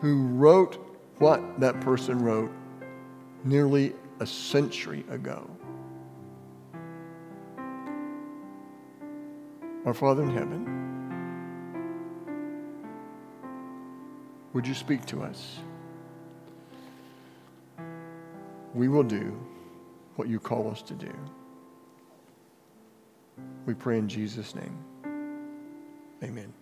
who 0.00 0.26
wrote 0.28 0.84
what 1.18 1.60
that 1.60 1.80
person 1.80 2.18
wrote 2.22 2.52
nearly 3.44 3.92
a 4.20 4.26
century 4.26 5.04
ago. 5.10 5.48
Our 9.86 9.94
Father 9.94 10.22
in 10.22 10.30
heaven, 10.30 10.66
would 14.52 14.66
you 14.66 14.74
speak 14.74 15.06
to 15.06 15.22
us? 15.22 15.60
we 18.78 18.88
will 18.88 19.02
do 19.02 19.36
what 20.14 20.28
you 20.28 20.38
call 20.38 20.70
us 20.70 20.82
to 20.82 20.94
do. 20.94 21.12
We 23.66 23.74
pray 23.74 23.98
in 23.98 24.08
Jesus' 24.08 24.54
name. 24.54 24.78
Amen. 26.22 26.52